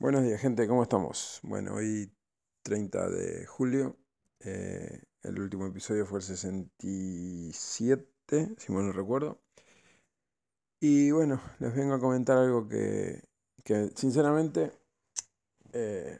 Buenos 0.00 0.24
días, 0.24 0.40
gente, 0.40 0.66
¿cómo 0.66 0.82
estamos? 0.82 1.38
Bueno, 1.42 1.74
hoy 1.74 2.10
30 2.62 3.10
de 3.10 3.44
julio, 3.44 3.98
eh, 4.40 5.02
el 5.22 5.38
último 5.38 5.66
episodio 5.66 6.06
fue 6.06 6.20
el 6.20 6.24
67, 6.24 8.54
si 8.56 8.72
mal 8.72 8.86
no 8.86 8.92
recuerdo. 8.92 9.42
Y 10.80 11.10
bueno, 11.10 11.38
les 11.58 11.76
vengo 11.76 11.92
a 11.92 12.00
comentar 12.00 12.38
algo 12.38 12.66
que, 12.66 13.20
que 13.62 13.90
sinceramente 13.94 14.72
eh, 15.74 16.18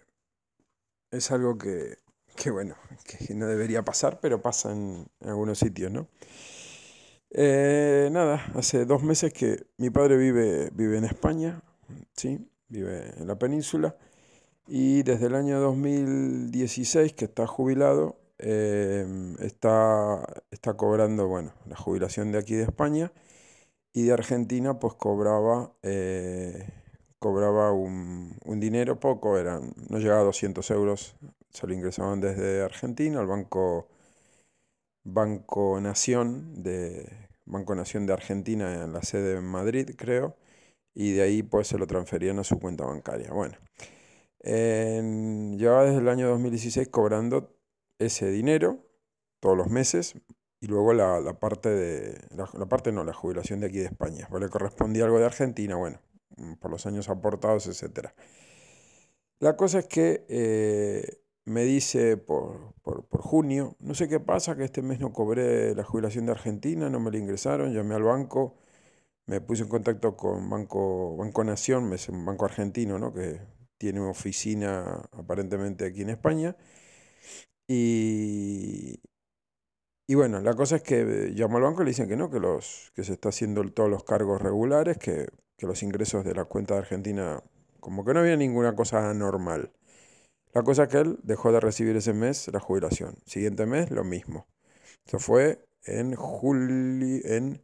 es 1.11 1.31
algo 1.31 1.57
que, 1.57 1.97
que, 2.37 2.51
bueno, 2.51 2.75
que 3.07 3.35
no 3.35 3.47
debería 3.47 3.83
pasar, 3.83 4.21
pero 4.21 4.43
pasa 4.43 4.73
en, 4.73 5.07
algunos 5.23 5.59
sitios, 5.59 5.91
¿no? 5.91 6.07
Eh, 7.31 8.11
nada, 8.13 8.45
hace 8.57 8.85
dos 8.85 9.03
meses 9.03 9.33
que 9.33 9.69
mi 9.79 9.89
padre 9.89 10.19
vive, 10.19 10.69
vive 10.75 10.99
en 10.99 11.05
España, 11.05 11.63
¿sí? 12.15 12.47
Vive 12.71 13.13
en 13.19 13.27
la 13.27 13.39
península, 13.39 13.97
y 14.67 15.03
desde 15.03 15.27
el 15.27 15.35
año 15.35 15.61
2016, 15.61 17.13
que 17.15 17.27
está 17.27 17.47
jubilado, 17.47 18.17
em, 18.39 19.37
está, 19.41 20.25
está 20.51 20.75
cobrando, 20.77 21.29
bueno, 21.29 21.53
la 21.67 21.77
jubilación 21.77 22.33
de 22.33 22.39
aquí 22.39 22.55
de 22.55 22.65
España, 22.65 23.13
y 23.93 24.05
de 24.05 24.13
Argentina, 24.13 24.79
pues 24.79 24.95
cobraba, 24.95 25.73
eh, 25.83 26.69
cobraba 27.19 27.73
un, 27.73 28.39
un, 28.45 28.61
dinero 28.61 29.01
poco, 29.01 29.39
eran, 29.39 29.75
no 29.89 29.99
llegaba 29.99 30.21
a 30.23 30.25
200 30.25 30.71
euros, 30.71 31.17
se 31.51 31.67
lo 31.67 31.75
ingresaban 31.75 32.21
desde 32.21 32.63
Argentina 32.63 33.21
al 33.21 33.27
Banco, 33.27 33.89
Banco 35.05 35.81
Nación 35.81 36.63
de 36.63 37.09
Banco 37.47 37.75
Nación 37.75 38.07
de 38.07 38.13
Argentina 38.13 38.85
en 38.85 38.93
la 38.93 39.03
sede 39.03 39.39
en 39.39 39.45
Madrid, 39.45 39.91
creo, 39.97 40.37
y 40.95 41.13
de 41.13 41.23
ahí 41.23 41.43
pues 41.43 41.69
se 41.69 41.79
lo 41.79 41.87
transferían 41.87 42.39
a 42.39 42.45
su 42.45 42.59
cuenta 42.59 42.85
bancaria. 42.85 43.31
Bueno, 43.33 43.57
llevaba 44.43 45.85
desde 45.85 45.99
el 45.99 46.09
año 46.09 46.29
2016 46.29 46.89
cobrando 46.89 47.57
ese 47.99 48.31
dinero 48.31 48.85
todos 49.41 49.57
los 49.57 49.69
meses 49.69 50.15
y 50.61 50.67
luego 50.67 50.93
la, 50.93 51.39
parte 51.41 51.71
de, 51.71 52.19
la, 52.37 52.67
parte 52.67 52.93
no, 52.93 53.05
la 53.05 53.15
jubilación 53.15 53.61
de 53.61 53.67
aquí 53.67 53.79
de 53.79 53.87
España, 53.87 54.27
pues 54.31 54.43
le 54.43 54.51
correspondía 54.51 55.05
algo 55.05 55.19
de 55.19 55.25
Argentina, 55.25 55.77
bueno, 55.77 56.01
mm, 56.37 56.55
por 56.55 56.71
los 56.71 56.85
años 56.85 57.09
aportados, 57.09 57.67
etc. 57.67 58.09
La 59.39 59.57
cosa 59.57 59.79
es 59.79 59.87
que 59.87 60.27
eh, 60.29 61.23
me 61.47 61.65
dice 61.65 62.19
por, 62.19 62.75
por, 62.83 63.07
por, 63.07 63.23
junio, 63.23 63.75
no 63.81 63.95
sé 63.95 64.07
qué 64.07 64.21
pasa, 64.21 64.55
que 64.55 64.65
este 64.65 64.83
mes 64.83 65.01
no 65.01 65.15
cobré 65.15 65.75
la 65.75 65.83
jubilación 65.83 66.27
de 66.27 66.33
Argentina, 66.33 66.91
no 66.91 67.01
me 67.01 67.11
la 67.11 67.17
ingresaron, 67.17 67.73
llamé 67.73 67.95
al 67.95 68.03
banco 68.03 68.59
me 69.31 69.41
puse 69.41 69.63
en 69.63 69.69
contacto 69.69 70.17
con 70.17 70.51
Banco, 70.51 71.17
Banco 71.17 71.45
Nación, 71.45 71.93
es 71.93 72.09
un 72.09 72.25
banco 72.27 72.47
argentino, 72.47 72.99
¿no? 72.99 73.15
que 73.15 73.41
tiene 73.79 74.01
una 74.01 74.11
oficina 74.11 75.09
aparentemente 75.13 75.87
aquí 75.87 76.03
en 76.03 76.11
España. 76.11 76.57
Y, 77.69 79.01
y 80.09 80.15
bueno, 80.17 80.41
la 80.41 80.55
cosa 80.55 80.77
es 80.77 80.83
que 80.83 81.31
llamo 81.33 81.59
al 81.59 81.63
banco 81.63 81.83
y 81.83 81.85
le 81.85 81.91
dicen 81.93 82.09
que 82.09 82.17
no, 82.17 82.29
que, 82.29 82.41
los, 82.41 82.91
que 82.97 83.05
se 83.05 83.13
está 83.13 83.29
haciendo 83.29 83.63
todos 83.73 83.89
los 83.89 84.03
cargos 84.03 84.43
regulares, 84.43 84.99
que, 84.99 85.29
que 85.57 85.67
los 85.67 85.85
ingresos 85.85 86.25
de 86.25 86.35
la 86.35 86.47
cuenta 86.47 86.75
de 86.75 86.81
Argentina, 86.81 87.41
como 87.79 88.05
que 88.05 88.13
no 88.15 88.21
había 88.21 88.37
ninguna 88.37 88.75
cosa 88.75 89.11
anormal. 89.11 89.71
La 90.53 90.65
cosa 90.65 90.85
es 90.85 90.89
que 90.89 90.99
él 90.99 91.21
dejó 91.23 91.53
de 91.53 91.61
recibir 91.61 91.95
ese 91.95 92.15
mes 92.15 92.51
la 92.53 92.59
jubilación. 92.59 93.15
Siguiente 93.27 93.65
mes, 93.65 93.93
lo 93.93 94.03
mismo. 94.03 94.49
Eso 95.07 95.21
fue 95.21 95.65
en 95.85 96.17
julio, 96.17 97.21
en 97.25 97.63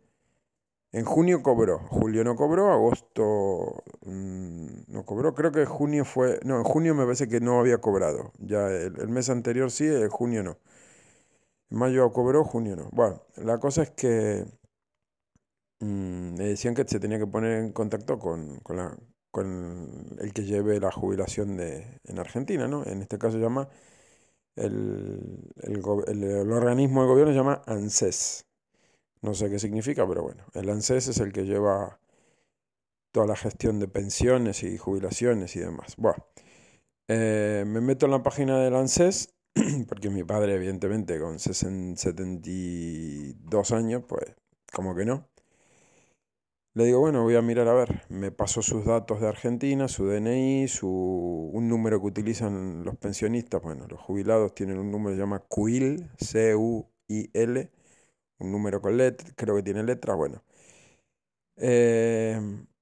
en 0.97 1.05
junio 1.05 1.43
cobró, 1.43 1.81
julio 1.91 2.25
no 2.25 2.37
cobró, 2.37 2.73
agosto 2.73 3.85
mm, 4.07 4.67
no 4.89 5.05
cobró, 5.05 5.35
creo 5.35 5.53
que 5.53 5.67
junio 5.67 6.07
fue, 6.07 6.41
no, 6.43 6.57
en 6.57 6.65
junio 6.65 6.95
me 6.95 7.05
parece 7.05 7.29
que 7.29 7.39
no 7.39 7.61
había 7.61 7.79
cobrado, 7.79 8.33
ya 8.39 8.69
el, 8.69 9.09
mes 9.09 9.29
anterior 9.29 9.71
sí, 9.71 9.85
en 9.87 10.09
junio 10.09 10.43
no. 10.43 10.59
En 11.71 11.79
mayo 11.79 12.13
cobró, 12.13 12.45
junio 12.45 12.77
no. 12.77 12.89
Bueno, 12.93 13.23
la 13.37 13.59
cosa 13.59 13.83
es 13.83 13.91
que 13.91 14.47
mm, 15.81 16.35
me 16.39 16.45
decían 16.45 16.75
que 16.75 16.85
se 16.87 17.01
tenía 17.01 17.19
que 17.19 17.27
poner 17.27 17.59
en 17.59 17.73
contacto 17.73 18.19
con, 18.19 18.61
la, 18.69 18.97
con 19.31 20.17
el 20.19 20.33
que 20.33 20.45
lleve 20.45 20.81
la 20.81 20.93
jubilación 20.93 21.57
de, 21.57 22.01
en 22.05 22.19
Argentina, 22.19 22.69
¿no? 22.69 22.85
En 22.87 23.03
este 23.03 23.19
caso 23.19 23.39
llama, 23.39 23.69
el, 24.57 25.53
el, 25.63 25.77
el 26.25 26.53
organismo 26.53 27.03
de 27.03 27.09
gobierno 27.09 27.33
se 27.33 27.39
llama 27.39 27.63
ANSES. 27.67 28.46
No 29.23 29.35
sé 29.35 29.51
qué 29.51 29.59
significa, 29.59 30.07
pero 30.07 30.23
bueno, 30.23 30.45
el 30.55 30.71
ANSES 30.71 31.09
es 31.09 31.19
el 31.21 31.33
que 31.33 31.45
lleva 31.45 31.99
toda 33.13 33.27
la 33.27 33.37
gestión 33.37 33.81
de 33.81 33.89
pensiones 33.89 34.63
y 34.63 34.77
jubilaciones 34.77 35.57
y 35.57 35.61
demás. 35.61 35.95
Bueno, 35.97 36.27
eh, 37.09 37.65
me 37.67 37.81
meto 37.81 38.05
en 38.07 38.13
la 38.13 38.23
página 38.23 38.59
del 38.59 38.77
ANSES, 38.77 39.35
porque 39.89 40.11
mi 40.11 40.23
padre, 40.23 40.55
evidentemente, 40.55 41.19
con 41.19 41.39
72 41.39 43.73
años, 43.73 44.05
pues 44.07 44.35
como 44.73 44.95
que 44.95 45.07
no. 45.07 45.27
Le 46.75 46.85
digo, 46.85 47.01
bueno, 47.01 47.23
voy 47.23 47.37
a 47.37 47.43
mirar 47.43 47.69
a 47.69 47.73
ver. 47.73 48.03
Me 48.11 48.31
pasó 48.31 48.61
sus 48.61 48.85
datos 48.85 49.23
de 49.23 49.29
Argentina, 49.29 49.89
su 49.89 50.05
DNI, 50.05 50.69
su, 50.69 51.51
un 51.55 51.69
número 51.69 52.01
que 52.01 52.07
utilizan 52.09 52.85
los 52.85 52.97
pensionistas. 52.97 53.63
Bueno, 53.63 53.87
los 53.89 53.99
jubilados 53.99 54.55
tienen 54.55 54.79
un 54.79 54.91
número 54.91 55.13
que 55.13 55.17
se 55.17 55.21
llama 55.21 55.39
CUIL, 55.39 56.11
C-U-I-L 56.19 57.71
un 58.39 58.53
número 58.53 58.81
con 58.81 58.97
letras, 58.97 59.33
creo 59.37 59.57
que 59.57 59.63
tiene 59.63 59.83
letras, 59.83 60.17
bueno. 60.17 60.43
Eh, 61.57 62.41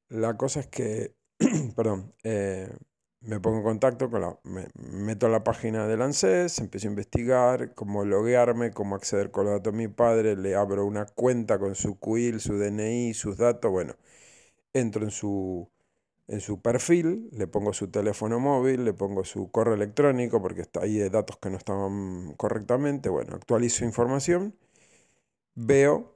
la 0.09 0.37
cosa 0.37 0.61
es 0.61 0.67
que, 0.69 1.15
perdón, 1.77 2.13
eh, 2.25 2.69
me 3.21 3.41
pongo 3.41 3.59
en 3.59 3.65
contacto 3.65 4.11
con 4.11 4.21
la, 4.21 4.39
me 4.45 4.69
meto 4.75 5.27
a 5.27 5.31
la 5.31 5.45
página 5.45 5.87
del 5.87 6.03
ANSES, 6.03 6.59
empiezo 6.59 6.89
a 6.89 6.91
investigar 6.91 7.75
cómo 7.75 8.05
loguearme, 8.05 8.71
cómo 8.73 8.97
acceder 8.97 9.31
con 9.31 9.47
los 9.47 9.55
datos 9.55 9.73
de 9.73 9.79
mi 9.79 9.89
padre, 9.89 10.37
le 10.37 10.55
abro 10.55 10.85
una 10.87 11.07
cuenta 11.07 11.59
con 11.59 11.75
su 11.75 11.99
CUIL, 11.99 12.41
su 12.41 12.59
DNI, 12.59 13.15
sus 13.15 13.37
datos, 13.39 13.71
bueno, 13.71 13.95
entro 14.75 15.05
en 15.05 15.11
su, 15.11 15.71
en 16.29 16.41
su 16.41 16.61
perfil, 16.61 17.31
le 17.33 17.47
pongo 17.47 17.73
su 17.73 17.91
teléfono 17.91 18.41
móvil, 18.41 18.85
le 18.85 18.93
pongo 18.95 19.25
su 19.25 19.51
correo 19.51 19.75
electrónico 19.75 20.43
porque 20.43 20.63
está 20.63 20.83
ahí 20.83 20.97
de 20.99 21.11
datos 21.11 21.39
que 21.39 21.51
no 21.51 21.57
estaban 21.59 22.35
correctamente, 22.37 23.09
bueno, 23.09 23.35
actualizo 23.37 23.85
información 23.85 24.55
veo 25.55 26.15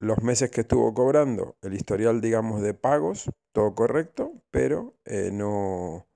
los 0.00 0.22
meses 0.22 0.50
que 0.50 0.62
estuvo 0.62 0.94
cobrando, 0.94 1.56
el 1.62 1.74
historial, 1.74 2.20
digamos, 2.20 2.62
de 2.62 2.74
pagos, 2.74 3.30
todo 3.52 3.74
correcto, 3.74 4.32
pero 4.50 4.94
eh, 5.04 5.30
no... 5.32 6.06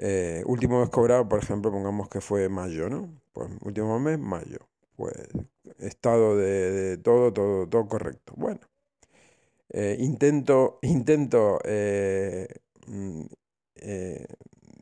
Eh, 0.00 0.44
último 0.46 0.80
mes 0.80 0.90
cobrado, 0.90 1.28
por 1.28 1.42
ejemplo, 1.42 1.72
pongamos 1.72 2.08
que 2.08 2.20
fue 2.20 2.48
mayo, 2.48 2.88
¿no? 2.88 3.20
Pues 3.32 3.48
último 3.62 3.98
mes, 3.98 4.18
mayo. 4.18 4.58
Pues 4.94 5.14
estado 5.78 6.36
de, 6.36 6.98
todo, 6.98 7.32
todo, 7.32 7.66
todo 7.68 7.88
correcto. 7.88 8.32
Bueno, 8.36 8.60
eh, 9.70 9.96
intento, 9.98 10.78
intento 10.82 11.58
mm, 12.86 13.22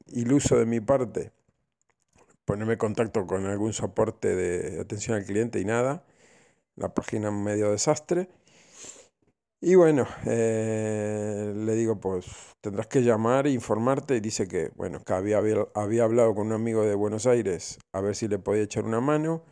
iluso 0.09 0.59
de 0.59 0.67
mi 0.67 0.81
parte 0.81 1.33
ponerme 2.45 2.75
en 2.75 2.79
contacto 2.79 3.27
con 3.27 3.47
algún 3.47 3.73
soporte 3.73 4.35
de 4.35 4.81
atención 4.81 5.17
al 5.17 5.25
cliente 5.25 5.61
y 5.61 5.65
nada 5.65 6.05
la 6.77 6.95
página 6.95 7.31
medio 7.31 7.71
desastre. 7.71 8.29
Y 9.61 9.75
bueno, 9.75 10.07
eh, 10.27 11.53
le 11.57 11.75
digo, 11.75 11.99
pues 11.99 12.27
tendrás 12.61 12.87
que 12.87 13.03
llamar 13.03 13.47
e 13.47 13.51
informarte. 13.51 14.17
Y 14.17 14.21
dice 14.21 14.47
que, 14.47 14.71
bueno, 14.77 15.01
que 15.05 15.13
había, 15.15 15.39
había, 15.75 16.05
hablado 16.05 16.35
con 16.35 16.49
un 16.49 16.53
amigo 16.53 16.85
de 16.85 16.95
Buenos 16.95 17.27
Aires 17.27 17.79
a 17.93 18.01
ver 18.01 18.15
si 18.15 18.29
le 18.29 18.39
podía 18.39 18.63
echar 18.63 18.85
una 18.85 19.01
mano. 19.01 19.43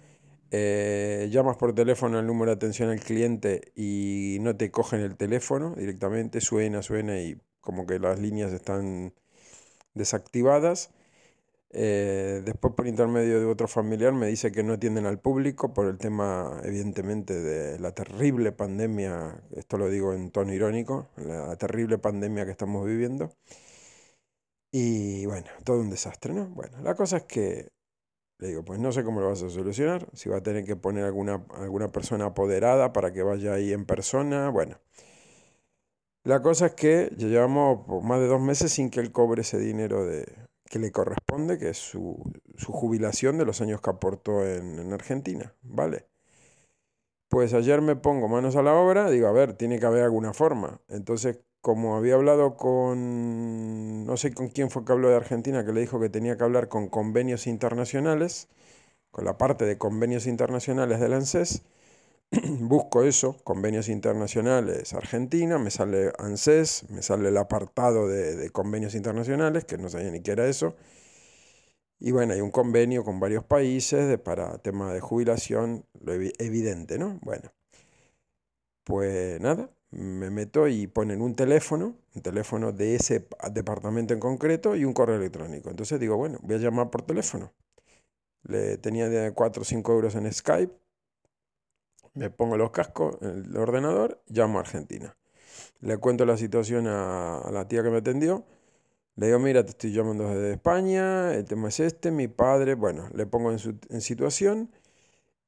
Eh, 0.51 1.29
llamas 1.33 1.57
por 1.57 1.75
teléfono 1.75 2.19
al 2.19 2.27
número 2.27 2.53
de 2.53 2.57
atención 2.57 2.91
al 2.91 3.01
cliente 3.01 3.73
y 3.75 4.39
no 4.41 4.57
te 4.57 4.71
cogen 4.71 5.01
el 5.01 5.17
teléfono 5.17 5.75
directamente, 5.77 6.41
suena, 6.41 6.81
suena 6.83 7.21
y 7.21 7.41
como 7.61 7.87
que 7.87 7.99
las 7.99 8.21
líneas 8.21 8.53
están 8.53 9.15
desactivadas. 9.95 10.91
Eh, 11.77 12.43
después 12.45 12.73
por 12.75 12.87
intermedio 12.87 13.41
de 13.41 13.47
otro 13.47 13.67
familiar 13.67 14.13
me 14.13 14.29
dice 14.29 14.53
que 14.53 14.63
no 14.63 14.75
atienden 14.75 15.07
al 15.07 15.19
público 15.19 15.75
por 15.75 15.87
el 15.87 15.99
tema 15.99 16.61
evidentemente 16.63 17.35
de 17.35 17.81
la 17.81 17.91
terrible 17.93 18.53
pandemia, 18.53 19.43
esto 19.57 19.77
lo 19.77 19.89
digo 19.89 20.13
en 20.13 20.31
tono 20.31 20.53
irónico, 20.53 21.09
la 21.17 21.57
terrible 21.57 21.99
pandemia 21.99 22.45
que 22.45 22.53
estamos 22.53 22.87
viviendo. 22.87 23.33
Y 24.71 25.27
bueno, 25.27 25.49
todo 25.65 25.81
un 25.81 25.91
desastre, 25.91 26.33
¿no? 26.33 26.49
Bueno, 26.49 26.81
la 26.83 26.95
cosa 26.95 27.19
es 27.19 27.25
que 27.25 27.69
le 28.39 28.49
digo, 28.49 28.65
pues 28.65 28.79
no 28.81 28.93
sé 28.93 29.05
cómo 29.05 29.21
lo 29.21 29.29
vas 29.29 29.43
a 29.43 29.51
solucionar, 29.51 30.09
si 30.13 30.29
va 30.29 30.39
a 30.39 30.43
tener 30.43 30.65
que 30.65 30.77
poner 30.77 31.05
alguna, 31.05 31.45
alguna 31.57 31.89
persona 31.89 32.27
apoderada 32.27 32.93
para 32.93 33.13
que 33.13 33.23
vaya 33.23 33.55
ahí 33.55 33.73
en 33.73 33.85
persona, 33.85 34.51
bueno. 34.51 34.79
La 36.25 36.41
cosa 36.43 36.67
es 36.67 36.75
que 36.75 37.11
ya 37.17 37.29
llevamos 37.29 37.87
más 38.05 38.21
de 38.21 38.27
dos 38.29 38.41
meses 38.41 38.73
sin 38.73 38.91
que 38.91 39.01
él 39.01 39.13
cobre 39.13 39.43
ese 39.43 39.59
dinero 39.59 40.05
de, 40.07 40.27
que 40.69 40.79
le 40.79 40.93
corresponde, 40.93 41.59
que 41.59 41.71
es 41.71 41.79
su, 41.79 42.17
jubilación 42.67 43.39
de 43.39 43.45
los 43.45 43.61
años 43.61 43.81
que 43.81 43.91
aportó 43.91 44.47
en, 44.47 44.93
Argentina, 44.93 45.55
¿vale? 45.63 46.07
Pues 47.29 47.53
ayer 47.55 47.81
me 47.81 47.97
pongo 47.97 48.29
manos 48.29 48.57
a 48.57 48.63
la 48.63 48.75
obra, 48.75 49.11
digo, 49.11 49.27
a 49.29 49.33
ver, 49.33 49.55
tiene 49.55 49.79
que 49.79 49.87
haber 49.87 50.05
alguna 50.05 50.33
forma. 50.33 50.81
Entonces, 50.89 51.39
como 51.61 51.97
había 51.97 52.15
hablado 52.15 52.57
con 52.57 54.05
no 54.07 54.17
sé 54.17 54.35
con 54.35 54.49
quién 54.49 54.71
fue 54.71 54.85
que 54.85 54.93
habló 54.93 55.09
de 55.09 55.17
Argentina, 55.17 55.65
que 55.65 55.73
le 55.73 55.81
dijo 55.81 55.99
que 56.01 56.11
tenía 56.11 56.37
que 56.37 56.45
hablar 56.45 56.69
con 56.69 56.89
convenios 56.89 57.47
internacionales, 57.47 58.49
con 59.11 59.25
la 59.25 59.39
parte 59.39 59.65
de 59.65 59.79
convenios 59.79 60.27
internacionales 60.27 61.01
del 61.01 61.15
ANSES. 61.15 61.63
Busco 62.61 63.03
eso, 63.05 63.37
convenios 63.45 63.89
internacionales 63.89 64.93
Argentina, 64.95 65.59
me 65.59 65.71
sale 65.71 66.13
ANSES, 66.19 66.91
me 66.91 67.03
sale 67.03 67.29
el 67.29 67.37
apartado 67.37 68.09
de, 68.09 68.51
convenios 68.51 68.95
internacionales, 68.95 69.65
que 69.65 69.79
no 69.79 69.89
sabía 69.89 70.11
ni 70.11 70.21
qué 70.21 70.33
era 70.33 70.47
eso. 70.49 70.75
Y 71.99 72.13
bueno, 72.13 72.35
hay 72.35 72.41
un 72.41 72.51
convenio 72.51 73.05
con 73.05 73.21
varios 73.21 73.45
países 73.45 74.19
para 74.19 74.59
tema 74.59 74.93
de 74.93 75.01
jubilación, 75.01 75.87
lo 76.01 76.13
evidente, 76.13 76.99
¿no? 76.99 77.19
Bueno, 77.23 77.53
pues 78.85 79.41
nada, 79.41 79.71
me 79.91 80.31
meto 80.31 80.69
y 80.69 80.87
ponen 80.87 81.23
un 81.23 81.35
teléfono, 81.35 81.97
un 82.15 82.23
teléfono 82.23 82.73
de 82.73 82.97
ese 82.97 83.27
departamento 83.53 84.13
en 84.15 84.21
concreto 84.21 84.77
y 84.77 84.85
un 84.85 84.93
correo 84.93 85.17
electrónico. 85.17 85.71
Entonces 85.71 86.01
digo, 86.01 86.17
bueno, 86.17 86.39
voy 86.43 86.57
a 86.57 86.59
llamar 86.59 86.91
por 86.91 87.03
teléfono. 87.03 87.53
Le 88.43 88.77
tenía 88.79 89.09
de 89.09 89.33
4 89.33 89.63
o 89.63 89.65
5 89.65 89.93
euros 89.93 90.15
en 90.17 90.31
Skype, 90.33 90.75
me 92.15 92.31
pongo 92.31 92.57
los 92.57 92.71
cascos 92.71 93.17
el 93.23 93.57
ordenador, 93.57 94.23
llamo 94.29 94.59
a 94.59 94.63
Argentina. 94.63 95.17
Le 95.81 95.99
cuento 95.99 96.25
la 96.27 96.37
situación 96.37 96.87
a, 96.89 97.49
la 97.53 97.69
tía 97.69 97.83
que 97.83 97.91
me 97.91 97.99
atendió. 97.99 98.47
Le 99.17 99.27
digo, 99.27 99.39
mira, 99.39 99.65
te 99.65 99.71
estoy 99.71 99.93
llamando 99.93 100.29
desde 100.29 100.53
España, 100.55 101.35
el 101.35 101.45
tema 101.45 101.69
es 101.69 101.81
este, 101.81 102.11
mi 102.11 102.29
padre, 102.29 102.75
bueno, 102.75 103.09
le 103.15 103.27
pongo 103.27 103.53
en, 103.53 103.59
su, 103.61 103.79
en 103.91 104.01
situación 104.01 104.71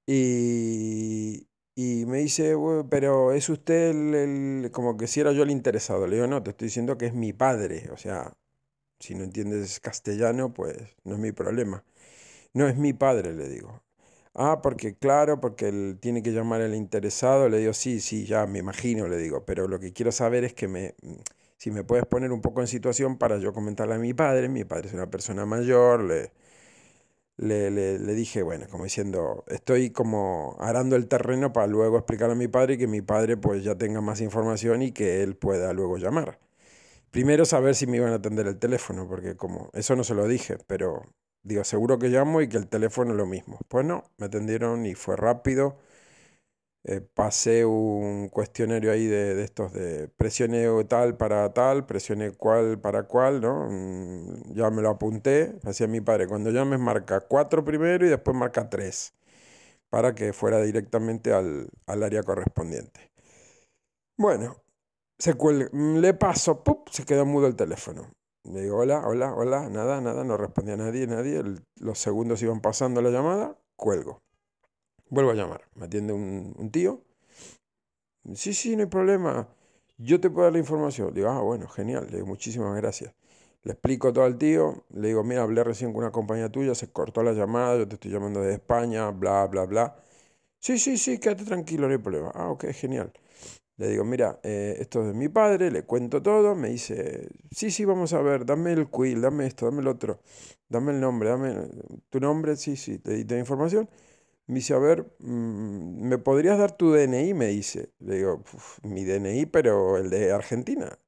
y, 0.06 1.48
y 1.74 2.06
me 2.06 2.18
dice, 2.18 2.54
pero 2.90 3.32
es 3.32 3.48
usted 3.50 3.90
el, 3.90 4.70
como 4.72 4.96
que 4.96 5.06
si 5.06 5.20
era 5.20 5.32
yo 5.32 5.42
el 5.42 5.50
interesado. 5.50 6.06
Le 6.06 6.16
digo, 6.16 6.26
no, 6.28 6.42
te 6.42 6.50
estoy 6.50 6.66
diciendo 6.68 6.96
que 6.98 7.06
es 7.06 7.14
mi 7.14 7.32
padre. 7.34 7.90
O 7.92 7.96
sea, 7.98 8.32
si 9.00 9.14
no 9.14 9.24
entiendes 9.24 9.80
castellano, 9.80 10.54
pues 10.54 10.76
no 11.04 11.14
es 11.14 11.20
mi 11.20 11.32
problema. 11.32 11.84
No 12.54 12.68
es 12.68 12.76
mi 12.78 12.92
padre, 12.94 13.34
le 13.34 13.48
digo. 13.48 13.82
Ah, 14.38 14.60
porque 14.62 14.94
claro, 14.96 15.40
porque 15.40 15.68
él 15.68 15.98
tiene 16.00 16.22
que 16.22 16.30
llamar 16.32 16.60
al 16.60 16.74
interesado. 16.74 17.48
Le 17.48 17.58
digo, 17.58 17.72
sí, 17.72 18.00
sí, 18.00 18.26
ya 18.26 18.46
me 18.46 18.58
imagino, 18.58 19.08
le 19.08 19.16
digo. 19.16 19.44
Pero 19.46 19.66
lo 19.66 19.80
que 19.80 19.92
quiero 19.92 20.12
saber 20.12 20.44
es 20.44 20.52
que 20.52 20.68
me, 20.68 20.94
si 21.56 21.70
me 21.70 21.84
puedes 21.84 22.04
poner 22.06 22.32
un 22.32 22.42
poco 22.42 22.60
en 22.60 22.66
situación 22.66 23.16
para 23.18 23.38
yo 23.38 23.52
comentarle 23.54 23.94
a 23.94 23.98
mi 23.98 24.12
padre. 24.14 24.48
Mi 24.48 24.64
padre 24.64 24.88
es 24.88 24.94
una 24.94 25.10
persona 25.10 25.46
mayor, 25.46 26.02
le 26.04 26.32
le, 27.36 27.70
le, 27.70 28.14
dije, 28.14 28.42
bueno, 28.42 28.66
como 28.70 28.84
diciendo, 28.84 29.44
estoy 29.48 29.90
como 29.90 30.56
arando 30.60 30.96
el 30.96 31.06
terreno 31.08 31.52
para 31.52 31.66
luego 31.66 31.98
explicarle 31.98 32.32
a 32.34 32.36
mi 32.36 32.48
padre 32.48 32.74
y 32.74 32.78
que 32.78 32.86
mi 32.86 33.02
padre 33.02 33.36
pues 33.36 33.62
ya 33.64 33.76
tenga 33.76 34.00
más 34.00 34.20
información 34.20 34.82
y 34.82 34.92
que 34.92 35.22
él 35.22 35.36
pueda 35.36 35.72
luego 35.72 35.98
llamar. 35.98 36.38
Primero 37.10 37.44
saber 37.46 37.74
si 37.76 37.86
me 37.86 37.98
iban 37.98 38.12
a 38.12 38.16
atender 38.16 38.46
el 38.48 38.58
teléfono, 38.58 39.08
porque 39.08 39.36
como 39.36 39.70
eso 39.74 39.96
no 39.96 40.04
se 40.04 40.14
lo 40.14 40.28
dije, 40.28 40.58
pero 40.66 41.02
digo, 41.46 41.64
seguro 41.64 41.98
que 41.98 42.08
llamo 42.08 42.40
y 42.42 42.48
que 42.48 42.56
el 42.58 42.68
teléfono 42.68 43.12
es 43.12 43.16
lo 43.16 43.26
mismo. 43.26 43.58
Pues 43.68 43.86
no, 43.86 44.04
me 44.18 44.26
atendieron 44.26 44.84
y 44.86 44.94
fue 44.94 45.16
rápido. 45.16 45.78
Eh, 46.88 47.00
pasé 47.00 47.64
un 47.64 48.28
cuestionario 48.28 48.92
ahí 48.92 49.06
de, 49.06 49.42
estos 49.42 49.72
de 49.72 50.08
presione 50.08 50.66
tal 50.84 51.16
para 51.16 51.52
tal, 51.52 51.84
presione 51.84 52.30
cual 52.32 52.80
para 52.80 53.04
cual, 53.04 53.40
¿no? 53.40 53.68
Mm, 53.68 54.54
ya 54.54 54.70
me 54.70 54.82
lo 54.82 54.90
apunté, 54.90 55.58
hacía 55.64 55.88
mi 55.88 56.00
padre, 56.00 56.28
cuando 56.28 56.50
llames 56.50 56.78
marca 56.78 57.20
4 57.22 57.64
primero 57.64 58.06
y 58.06 58.08
después 58.10 58.36
marca 58.36 58.68
3, 58.70 59.14
para 59.90 60.14
que 60.14 60.32
fuera 60.32 60.60
directamente 60.62 61.32
al, 61.32 61.70
área 61.86 62.22
correspondiente. 62.22 63.12
Bueno, 64.18 64.62
se 65.18 65.34
le 65.72 66.14
paso, 66.14 66.62
¡pup! 66.64 66.88
se 66.90 67.04
quedó 67.04 67.26
mudo 67.26 67.46
el 67.46 67.56
teléfono. 67.56 68.15
Le 68.52 68.62
digo, 68.62 68.78
hola, 68.78 69.02
hola, 69.04 69.34
hola, 69.34 69.68
nada, 69.68 70.00
nada, 70.00 70.22
no 70.22 70.36
respondía 70.36 70.76
nadie, 70.76 71.06
nadie. 71.06 71.42
los 71.80 71.98
segundos 71.98 72.42
iban 72.42 72.60
pasando 72.60 73.02
la 73.02 73.10
llamada, 73.10 73.58
cuelgo. 73.74 74.22
Vuelvo 75.08 75.32
a 75.32 75.34
llamar. 75.34 75.62
Me 75.74 75.86
atiende 75.86 76.12
un, 76.12 76.70
tío. 76.70 77.02
Sí, 78.34 78.54
sí, 78.54 78.76
no 78.76 78.82
hay 78.82 78.88
problema. 78.88 79.48
Yo 79.98 80.20
te 80.20 80.30
puedo 80.30 80.44
dar 80.44 80.52
la 80.52 80.58
información. 80.58 81.08
Le 81.08 81.20
digo, 81.20 81.30
ah, 81.30 81.40
bueno, 81.40 81.68
genial. 81.68 82.06
Le 82.10 82.16
digo, 82.16 82.26
muchísimas 82.26 82.76
gracias. 82.76 83.14
Le 83.62 83.72
explico 83.72 84.12
todo 84.12 84.24
al 84.24 84.38
tío. 84.38 84.84
Le 84.90 85.08
digo, 85.08 85.24
mira, 85.24 85.42
hablé 85.42 85.64
recién 85.64 85.92
con 85.92 86.02
una 86.02 86.12
compañía 86.12 86.48
tuya, 86.50 86.74
se 86.74 86.90
cortó 86.92 87.22
la 87.22 87.32
llamada, 87.32 87.76
yo 87.78 87.88
te 87.88 87.94
estoy 87.94 88.10
llamando 88.12 88.40
de 88.40 88.54
España, 88.54 89.10
bla, 89.10 89.46
bla, 89.46 89.64
bla. 89.66 89.96
Sí, 90.60 90.78
sí, 90.78 90.98
sí, 90.98 91.18
quédate 91.18 91.44
tranquilo, 91.44 91.86
no 91.88 91.92
hay 91.94 91.98
problema. 91.98 92.30
Ah, 92.34 92.50
ok, 92.50 92.66
genial. 92.72 93.12
Le 93.78 93.88
digo, 93.88 94.04
mira, 94.04 94.40
eh, 94.42 94.76
esto 94.80 95.02
es 95.02 95.08
de 95.08 95.14
mi 95.14 95.28
padre, 95.28 95.70
le 95.70 95.84
cuento 95.84 96.22
todo, 96.22 96.54
me 96.54 96.70
dice, 96.70 97.28
sí, 97.50 97.70
sí, 97.70 97.84
vamos 97.84 98.12
a 98.14 98.22
ver, 98.22 98.46
dame 98.46 98.72
el 98.72 98.88
quill, 98.90 99.20
dame 99.20 99.46
esto, 99.46 99.66
dame 99.66 99.82
el 99.82 99.88
otro, 99.88 100.20
dame 100.68 100.92
el 100.92 101.00
nombre, 101.00 101.28
dame 101.28 101.68
tu 102.08 102.18
nombre, 102.20 102.56
sí, 102.56 102.76
sí, 102.76 102.98
te 102.98 103.24
di 103.24 103.38
información. 103.38 103.88
Me 104.46 104.56
dice, 104.56 104.74
a 104.74 104.78
ver, 104.78 105.06
mm, 105.20 106.08
¿me 106.08 106.18
podrías 106.18 106.58
dar 106.58 106.76
tu 106.76 106.92
DNI? 106.92 107.34
Me 107.34 107.48
dice. 107.48 107.90
Le 108.00 108.16
digo, 108.16 108.44
mi 108.82 109.04
DNI, 109.04 109.46
pero 109.46 109.96
el 109.98 110.10
de 110.10 110.32
Argentina. 110.32 110.98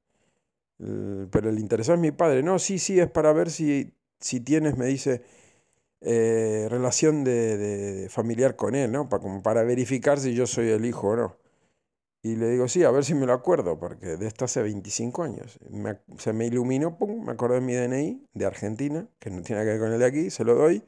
pero 1.31 1.49
el 1.49 1.59
interesado 1.59 1.95
es 1.95 2.01
mi 2.01 2.11
padre. 2.11 2.43
No, 2.43 2.59
sí, 2.59 2.79
sí, 2.79 2.99
es 2.99 3.09
para 3.09 3.33
ver 3.33 3.49
si, 3.51 3.93
si 4.19 4.39
tienes, 4.39 4.77
me 4.77 4.85
dice, 4.87 5.21
eh, 6.01 6.67
relación 6.69 7.23
de, 7.25 8.07
familiar 8.11 8.55
con 8.55 8.75
él, 8.75 8.91
¿no? 8.91 9.09
Para, 9.09 9.21
como 9.23 9.43
para 9.43 9.63
verificar 9.63 10.19
si 10.19 10.33
yo 10.35 10.47
soy 10.47 10.69
el 10.69 10.85
hijo 10.85 11.09
o 11.09 11.15
no. 11.17 11.37
Y 12.21 12.35
le 12.35 12.49
digo, 12.49 12.67
sí, 12.67 12.83
a 12.83 12.91
ver 12.91 13.05
si 13.05 13.13
me 13.13 13.25
lo 13.25 13.33
acuerdo, 13.33 13.79
porque 13.79 14.17
de 14.17 14.27
esto 14.27 14.45
hace 14.45 14.61
25 14.61 15.23
años. 15.23 15.57
se 16.17 16.33
me 16.33 16.47
iluminó, 16.47 16.97
pum, 16.97 17.25
me 17.25 17.31
acordé 17.31 17.55
de 17.55 17.61
mi 17.61 17.73
DNI 17.73 18.25
de 18.33 18.45
Argentina, 18.45 19.07
que 19.19 19.29
no 19.29 19.41
tiene 19.41 19.61
que 19.63 19.69
ver 19.69 19.79
con 19.79 19.93
el 19.93 19.99
de 19.99 20.05
aquí, 20.05 20.29
se 20.29 20.43
lo 20.43 20.55
doy. 20.55 20.83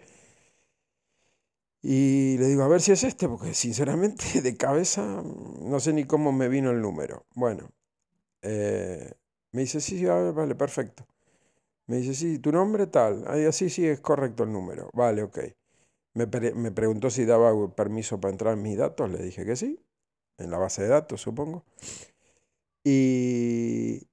Y 1.84 2.38
le 2.38 2.48
digo, 2.48 2.64
a 2.64 2.68
ver 2.68 2.82
si 2.82 2.92
es 2.92 3.04
este, 3.04 3.28
porque 3.28 3.54
sinceramente 3.54 4.24
de 4.42 4.56
cabeza 4.58 5.24
no 5.62 5.80
sé 5.80 5.94
ni 5.94 6.06
cómo 6.06 6.32
me 6.32 6.48
vino 6.48 6.70
el 6.72 6.82
número. 6.82 7.26
Bueno, 7.36 7.70
eh, 8.44 9.14
me 9.54 9.62
dice, 9.62 9.82
sí, 9.82 10.00
sí, 10.00 10.06
vale, 10.06 10.56
perfecto. 10.56 11.08
Me 11.88 11.98
dice, 11.98 12.16
sí, 12.16 12.40
¿tu 12.40 12.52
nombre 12.52 12.88
tal? 12.88 13.26
Ah, 13.28 13.52
sí, 13.54 13.70
sí, 13.70 13.88
es 13.88 14.02
correcto 14.02 14.44
el 14.44 14.54
número. 14.54 14.90
Vale, 14.94 15.24
ok. 15.24 15.40
Me, 16.16 16.28
me 16.56 16.72
preguntó 16.72 17.10
si 17.12 17.26
daba 17.26 17.52
permiso 17.76 18.20
para 18.22 18.34
entrar 18.34 18.54
en 18.56 18.64
mis 18.64 18.78
datos. 18.78 19.10
Le 19.12 19.24
dije 19.24 19.46
que 19.46 19.56
sí, 19.58 19.80
en 20.42 20.52
la 20.52 20.58
base 20.58 20.84
de 20.84 20.90
datos, 20.90 21.22
supongo. 21.22 21.64
Y, 22.84 24.08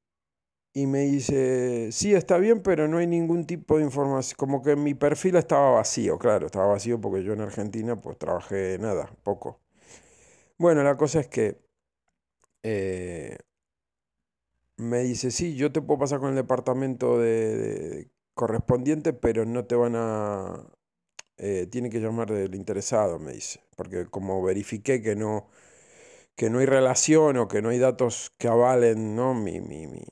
y 0.75 0.87
me 0.87 1.01
dice, 1.01 1.91
sí, 1.93 2.15
está 2.15 2.39
bien, 2.39 2.63
pero 2.63 2.89
no 2.89 2.99
hay 2.99 3.07
ningún 3.07 3.47
tipo 3.47 3.79
de 3.79 3.85
información. 3.85 4.37
Como 4.39 4.63
que 4.63 4.77
mi 4.77 4.95
perfil 4.95 5.37
estaba 5.37 5.71
vacío, 5.73 6.19
claro, 6.19 6.47
estaba 6.47 6.67
vacío 6.69 7.01
porque 7.01 7.25
yo 7.25 7.33
en 7.33 7.41
Argentina 7.43 8.01
pues 8.01 8.19
trabajé 8.19 8.79
nada, 8.79 9.11
poco. 9.25 9.61
Bueno, 10.59 10.83
la 10.83 10.97
cosa 10.97 11.21
es 11.21 11.29
que 11.29 11.59
eh, 12.63 13.39
me 14.77 15.01
dice, 15.03 15.31
sí, 15.31 15.57
yo 15.57 15.73
te 15.73 15.83
puedo 15.83 16.01
pasar 16.01 16.21
con 16.21 16.31
el 16.31 16.37
departamento 16.37 17.19
de, 17.19 18.11
correspondiente, 18.35 19.13
pero 19.13 19.45
no 19.45 19.67
te 19.67 19.75
van 19.75 19.95
a... 19.97 20.65
Eh, 21.39 21.67
tiene 21.71 21.91
que 21.91 22.01
llamar 22.01 22.33
del 22.33 22.55
interesado, 22.55 23.19
me 23.19 23.33
dice, 23.33 23.61
porque 23.77 24.07
como 24.07 24.43
verifiqué 24.43 25.03
que 25.03 25.17
no, 25.17 25.49
que 26.39 26.51
no 26.51 26.61
hay 26.61 26.67
relación 26.67 27.37
o 27.37 27.49
que 27.49 27.61
no 27.63 27.71
hay 27.71 27.81
datos 27.81 28.33
que 28.39 28.47
avalen 28.47 29.17
¿no? 29.17 29.35
mi, 29.35 29.61
mi, 29.61 29.89
mi 29.89 30.07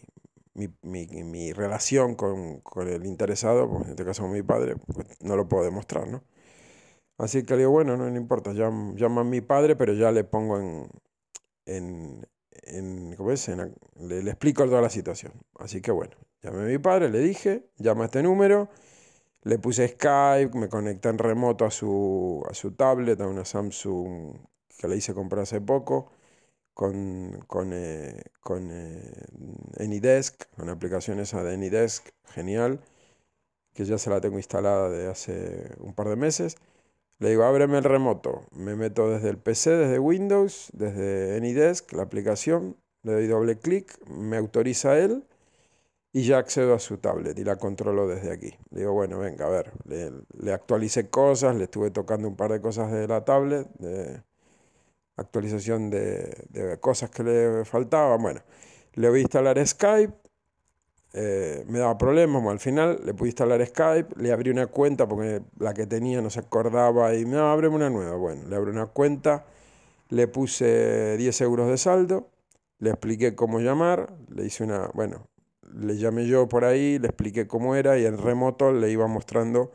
mi, 0.83 1.53
relación 1.53 2.17
con, 2.17 2.61
con, 2.63 2.89
el 2.89 3.07
interesado, 3.07 3.71
pues 3.71 3.85
en 3.85 3.91
este 3.91 4.05
caso 4.05 4.27
mi 4.27 4.43
padre, 4.43 4.75
pues 4.77 5.07
no 5.21 5.37
lo 5.37 5.49
puedo 5.49 5.63
demostrar, 5.63 6.09
¿no? 6.09 6.25
Así 7.17 7.45
que 7.45 7.55
le 7.55 7.61
digo, 7.61 7.71
bueno, 7.71 7.97
no, 7.97 8.11
no 8.11 8.17
importa, 8.17 8.53
llama, 8.53 9.21
a 9.21 9.25
mi 9.25 9.41
padre, 9.41 9.77
pero 9.77 9.93
ya 9.93 10.11
le 10.11 10.25
pongo 10.25 10.59
en, 10.59 10.89
en, 11.65 12.27
en 12.65 13.15
¿cómo 13.17 13.31
es? 13.31 13.49
le, 13.49 14.23
le, 14.25 14.31
explico 14.31 14.65
toda 14.65 14.83
la 14.83 14.91
situación. 14.91 15.33
Así 15.61 15.81
que 15.81 15.93
bueno, 15.93 16.17
llamé 16.43 16.63
a 16.63 16.67
mi 16.67 16.79
padre, 16.79 17.09
le 17.09 17.21
dije, 17.21 17.69
llama 17.79 18.03
a 18.03 18.07
este 18.07 18.25
número, 18.25 18.69
le 19.45 19.59
puse 19.61 19.87
Skype, 19.87 20.59
me 20.59 20.69
conecté 20.69 21.09
en 21.09 21.19
remoto 21.19 21.65
a 21.65 21.71
su, 21.71 22.45
a 22.51 22.55
su 22.55 22.73
tablet, 22.73 23.21
a 23.21 23.29
una 23.29 23.45
Samsung 23.45 24.39
que 24.77 24.89
le 24.89 24.97
hice 24.97 25.15
comprar 25.15 25.43
hace 25.45 25.61
poco 25.61 26.16
con, 26.77 27.43
con, 27.47 27.71
eh, 27.73 28.23
con 28.43 28.69
eh, 28.71 29.01
Anydesk, 29.81 30.45
con 30.57 30.69
esa 30.69 31.43
de 31.43 31.55
Anydesk, 31.55 32.11
genial, 32.27 32.81
que 33.73 33.87
ya 33.87 33.97
se 33.97 34.11
la 34.11 34.21
tengo 34.21 34.37
instalada 34.37 34.91
de 34.91 35.09
hace 35.09 35.71
un 35.81 35.95
par 35.95 36.11
de 36.11 36.17
meses. 36.17 36.57
Le 37.19 37.31
digo, 37.31 37.45
ábreme 37.45 37.79
el 37.79 37.85
remoto. 37.85 38.43
Me 38.53 38.77
meto 38.77 39.09
desde 39.09 39.31
el 39.31 39.39
PC, 39.39 39.71
desde 39.71 39.99
Windows, 39.99 40.69
desde 40.75 41.39
Anydesk, 41.39 41.95
la 41.95 42.03
aplicación, 42.03 42.77
le 43.05 43.13
doy 43.15 43.27
doble 43.27 43.57
clic, 43.57 43.99
me 44.11 44.37
autoriza 44.37 44.99
él 44.99 45.25
y 46.13 46.25
ya 46.25 46.37
accedo 46.37 46.75
a 46.75 46.79
su 46.79 46.99
tablet 46.99 47.39
y 47.39 47.45
la 47.45 47.57
controlo 47.57 48.07
desde 48.07 48.33
aquí. 48.33 48.53
Le 48.71 48.81
digo, 48.81 48.93
bueno, 48.93 49.19
venga, 49.19 49.47
a 49.47 49.51
ver, 49.51 49.73
le, 49.87 50.13
le 50.39 50.53
actualicé 50.53 51.09
cosas, 51.09 51.57
le 51.57 51.65
estuve 51.65 51.91
tocando 51.91 52.29
un 52.29 52.37
par 52.37 52.53
de 52.53 52.61
cosas 52.61 52.93
de 52.93 53.09
la 53.09 53.25
tablet, 53.25 53.67
de, 53.79 54.21
actualización 55.17 55.91
de, 55.91 56.79
cosas 56.81 57.11
que 57.11 57.23
le 57.23 57.65
faltaban. 57.65 58.21
Bueno, 58.21 58.41
le 58.95 59.09
voy 59.09 59.21
a 59.21 59.23
instalar 59.23 59.67
Skype, 59.67 60.15
eh, 61.13 61.65
me 61.69 61.79
daba 61.79 61.97
problemas, 61.97 62.45
al 62.47 62.61
final 62.61 63.01
le 63.05 63.15
pude 63.15 63.31
instalar 63.31 63.65
Skype, 63.67 64.21
le 64.21 64.33
abrí 64.33 64.51
una 64.51 64.67
cuenta 64.67 65.09
porque 65.09 65.43
la 65.59 65.73
que 65.73 65.87
tenía 65.87 66.21
no 66.21 66.31
se 66.31 66.41
acordaba 66.41 67.15
y 67.15 67.25
me 67.25 67.39
abre 67.39 67.69
una 67.69 67.91
nueva. 67.91 68.17
Bueno, 68.17 68.43
le 68.49 68.57
abrí 68.57 68.71
una 68.71 68.87
cuenta, 68.87 69.47
le 70.09 70.29
puse 70.29 71.17
10 71.17 71.41
euros 71.41 71.69
de 71.69 71.79
saldo, 71.79 72.31
le 72.79 72.91
expliqué 72.91 73.35
cómo 73.35 73.61
llamar, 73.61 74.15
le 74.29 74.45
hice 74.45 74.65
una, 74.65 74.91
bueno, 74.95 75.29
le 75.75 75.97
llamé 75.97 76.27
yo 76.27 76.49
por 76.49 76.65
ahí, 76.65 76.99
le 76.99 77.09
expliqué 77.09 77.47
cómo 77.47 77.75
era 77.75 77.99
y 77.99 78.05
en 78.05 78.19
remoto 78.19 78.73
le 78.73 78.91
iba 78.91 79.07
mostrando 79.07 79.73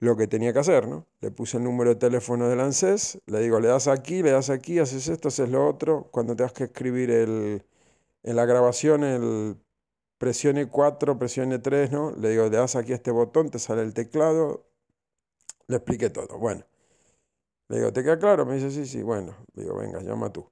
lo 0.00 0.16
que 0.16 0.26
tenía 0.26 0.52
que 0.52 0.58
hacer, 0.58 0.88
¿no? 0.88 1.06
Le 1.20 1.30
puse 1.30 1.58
el 1.58 1.64
número 1.64 1.90
de 1.90 1.96
teléfono 1.96 2.48
del 2.48 2.60
ANSES, 2.60 3.20
le 3.26 3.40
digo, 3.40 3.60
le 3.60 3.68
das 3.68 3.86
aquí, 3.86 4.22
le 4.22 4.30
das 4.30 4.48
aquí, 4.48 4.78
haces 4.78 5.08
esto, 5.08 5.28
haces 5.28 5.50
lo 5.50 5.68
otro. 5.68 6.08
Cuando 6.10 6.34
tengas 6.34 6.54
que 6.54 6.64
escribir 6.64 7.10
el, 7.10 7.62
en 8.22 8.36
la 8.36 8.46
grabación 8.46 9.04
el 9.04 9.56
presione 10.18 10.68
4, 10.68 11.18
presione 11.18 11.58
3, 11.58 11.92
¿no? 11.92 12.12
Le 12.12 12.30
digo, 12.30 12.44
le 12.44 12.56
das 12.56 12.76
aquí 12.76 12.94
este 12.94 13.10
botón, 13.10 13.50
te 13.50 13.58
sale 13.58 13.82
el 13.82 13.92
teclado. 13.94 14.66
Le 15.66 15.76
expliqué 15.76 16.10
todo. 16.10 16.38
Bueno, 16.38 16.64
le 17.68 17.76
digo, 17.78 17.92
¿te 17.92 18.02
queda 18.02 18.18
claro? 18.18 18.46
Me 18.46 18.54
dice, 18.54 18.70
sí, 18.70 18.86
sí, 18.86 19.02
bueno. 19.02 19.36
Le 19.54 19.64
digo, 19.64 19.76
venga, 19.76 20.00
llama 20.00 20.32
tú. 20.32 20.50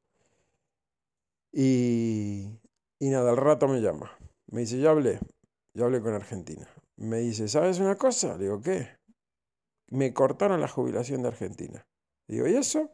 Y, 1.53 2.61
y 2.99 3.09
nada, 3.11 3.31
al 3.31 3.39
rato 3.39 3.67
me 3.67 3.81
llama. 3.81 4.11
Me 4.49 4.61
dice, 4.61 4.79
ya 4.79 4.91
hablé, 4.91 5.19
ya 5.75 5.87
hablé 5.87 6.03
con 6.03 6.15
Argentina. 6.15 6.69
Me 6.97 7.19
dice, 7.21 7.49
¿sabes 7.49 7.79
una 7.81 7.97
cosa? 7.97 8.37
Le 8.37 8.45
digo, 8.45 8.61
¿qué? 8.61 8.98
Me 9.91 10.13
cortaron 10.13 10.61
la 10.61 10.69
jubilación 10.69 11.23
de 11.23 11.29
Argentina. 11.29 11.87
Digo, 12.27 12.47
¿y 12.47 12.57
eso? 12.57 12.91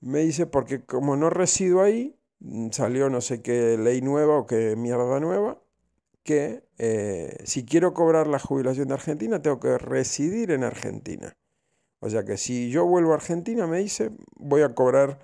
Me 0.00 0.20
dice, 0.20 0.46
porque 0.46 0.84
como 0.84 1.16
no 1.16 1.30
resido 1.30 1.82
ahí, 1.82 2.16
Mm, 2.40 2.70
salió 2.70 3.08
no 3.10 3.20
sé 3.20 3.42
qué 3.42 3.78
ley 3.78 4.02
nueva 4.02 4.38
o 4.38 4.46
qué 4.46 4.76
mierda 4.76 5.20
nueva, 5.20 5.60
que 6.24 6.64
eh, 6.78 7.38
si 7.44 7.64
quiero 7.64 7.94
cobrar 7.94 8.26
la 8.28 8.38
jubilación 8.38 8.88
de 8.88 8.94
Argentina 8.94 9.42
tengo 9.42 9.60
que 9.60 9.78
residir 9.78 10.50
en 10.50 10.64
Argentina. 10.64 11.36
O 12.00 12.10
sea 12.10 12.24
que 12.24 12.36
si 12.38 12.70
yo 12.70 12.86
vuelvo 12.86 13.12
a 13.12 13.16
Argentina, 13.16 13.66
me 13.66 13.78
dice, 13.78 14.12
voy 14.36 14.62
a 14.62 14.74
cobrar 14.74 15.18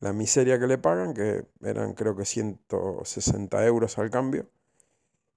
la 0.00 0.12
miseria 0.12 0.58
que 0.58 0.66
le 0.66 0.78
pagan, 0.78 1.14
que 1.14 1.46
eran 1.62 1.94
creo 1.94 2.16
que 2.16 2.24
160 2.26 3.66
euros 3.66 3.98
al 3.98 4.10
cambio, 4.10 4.48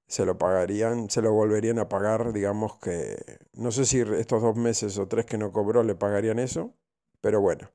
se 0.07 0.25
lo 0.25 0.37
pagarían, 0.37 1.09
se 1.09 1.21
lo 1.21 1.33
volverían 1.33 1.79
a 1.79 1.89
pagar, 1.89 2.33
digamos 2.33 2.77
que, 2.79 3.17
no 3.53 3.71
sé 3.71 3.85
si 3.85 3.99
estos 3.99 4.41
dos 4.41 4.55
meses 4.55 4.97
o 4.97 5.07
tres 5.07 5.25
que 5.25 5.37
no 5.37 5.51
cobró 5.51 5.83
le 5.83 5.95
pagarían 5.95 6.39
eso, 6.39 6.73
pero 7.21 7.41
bueno. 7.41 7.69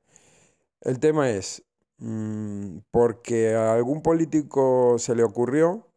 El 0.81 0.99
tema 0.99 1.29
es, 1.29 1.63
Mm, 2.05 2.79
porque 2.91 3.55
a 3.55 3.73
algún 3.73 4.01
político 4.01 4.97
se 4.99 5.15
le 5.15 5.23
ocurrió 5.23 5.87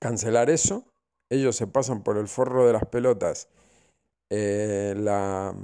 cancelar 0.00 0.48
eso, 0.48 0.86
ellos 1.28 1.56
se 1.56 1.66
pasan 1.66 2.02
por 2.02 2.16
el 2.16 2.28
forro 2.28 2.66
de 2.66 2.72
las 2.72 2.86
pelotas 2.86 3.48
eh, 4.30 4.94
la, 4.96 5.54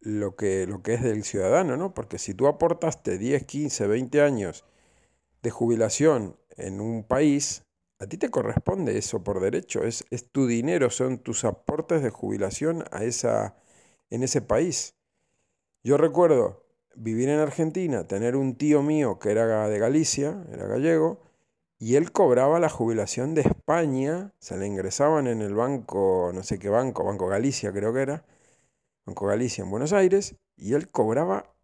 lo, 0.00 0.36
que, 0.36 0.66
lo 0.66 0.82
que 0.82 0.94
es 0.94 1.02
del 1.02 1.24
ciudadano, 1.24 1.76
¿no? 1.76 1.92
Porque 1.94 2.18
si 2.18 2.34
tú 2.34 2.46
aportaste 2.46 3.18
10, 3.18 3.44
15, 3.44 3.86
20 3.86 4.22
años 4.22 4.64
de 5.42 5.50
jubilación 5.50 6.36
en 6.56 6.80
un 6.80 7.04
país, 7.04 7.64
a 7.98 8.06
ti 8.06 8.16
te 8.16 8.30
corresponde 8.30 8.96
eso 8.96 9.22
por 9.24 9.40
derecho, 9.40 9.82
es, 9.82 10.04
es 10.10 10.30
tu 10.30 10.46
dinero, 10.46 10.90
son 10.90 11.18
tus 11.18 11.44
aportes 11.44 12.02
de 12.02 12.10
jubilación 12.10 12.84
a 12.92 13.04
esa, 13.04 13.56
en 14.10 14.22
ese 14.22 14.40
país. 14.40 14.94
Yo 15.82 15.96
recuerdo 15.96 16.64
vivir 16.94 17.28
en 17.28 17.40
Argentina, 17.40 18.06
tener 18.06 18.36
un 18.36 18.56
tío 18.56 18.82
mío 18.82 19.18
que 19.18 19.30
era 19.30 19.68
de 19.68 19.78
Galicia, 19.78 20.44
era 20.52 20.66
gallego, 20.66 21.20
y 21.78 21.94
él 21.94 22.10
cobraba 22.12 22.58
la 22.58 22.68
jubilación 22.68 23.34
de 23.34 23.42
España, 23.42 24.32
se 24.40 24.56
le 24.56 24.66
ingresaban 24.66 25.28
en 25.28 25.40
el 25.42 25.54
banco, 25.54 26.32
no 26.34 26.42
sé 26.42 26.58
qué 26.58 26.68
banco, 26.68 27.04
Banco 27.04 27.28
Galicia 27.28 27.72
creo 27.72 27.92
que 27.92 28.02
era, 28.02 28.24
Banco 29.06 29.26
Galicia 29.26 29.62
en 29.64 29.70
Buenos 29.70 29.92
Aires, 29.92 30.36
y 30.56 30.74
él 30.74 30.88
cobraba 30.90 31.54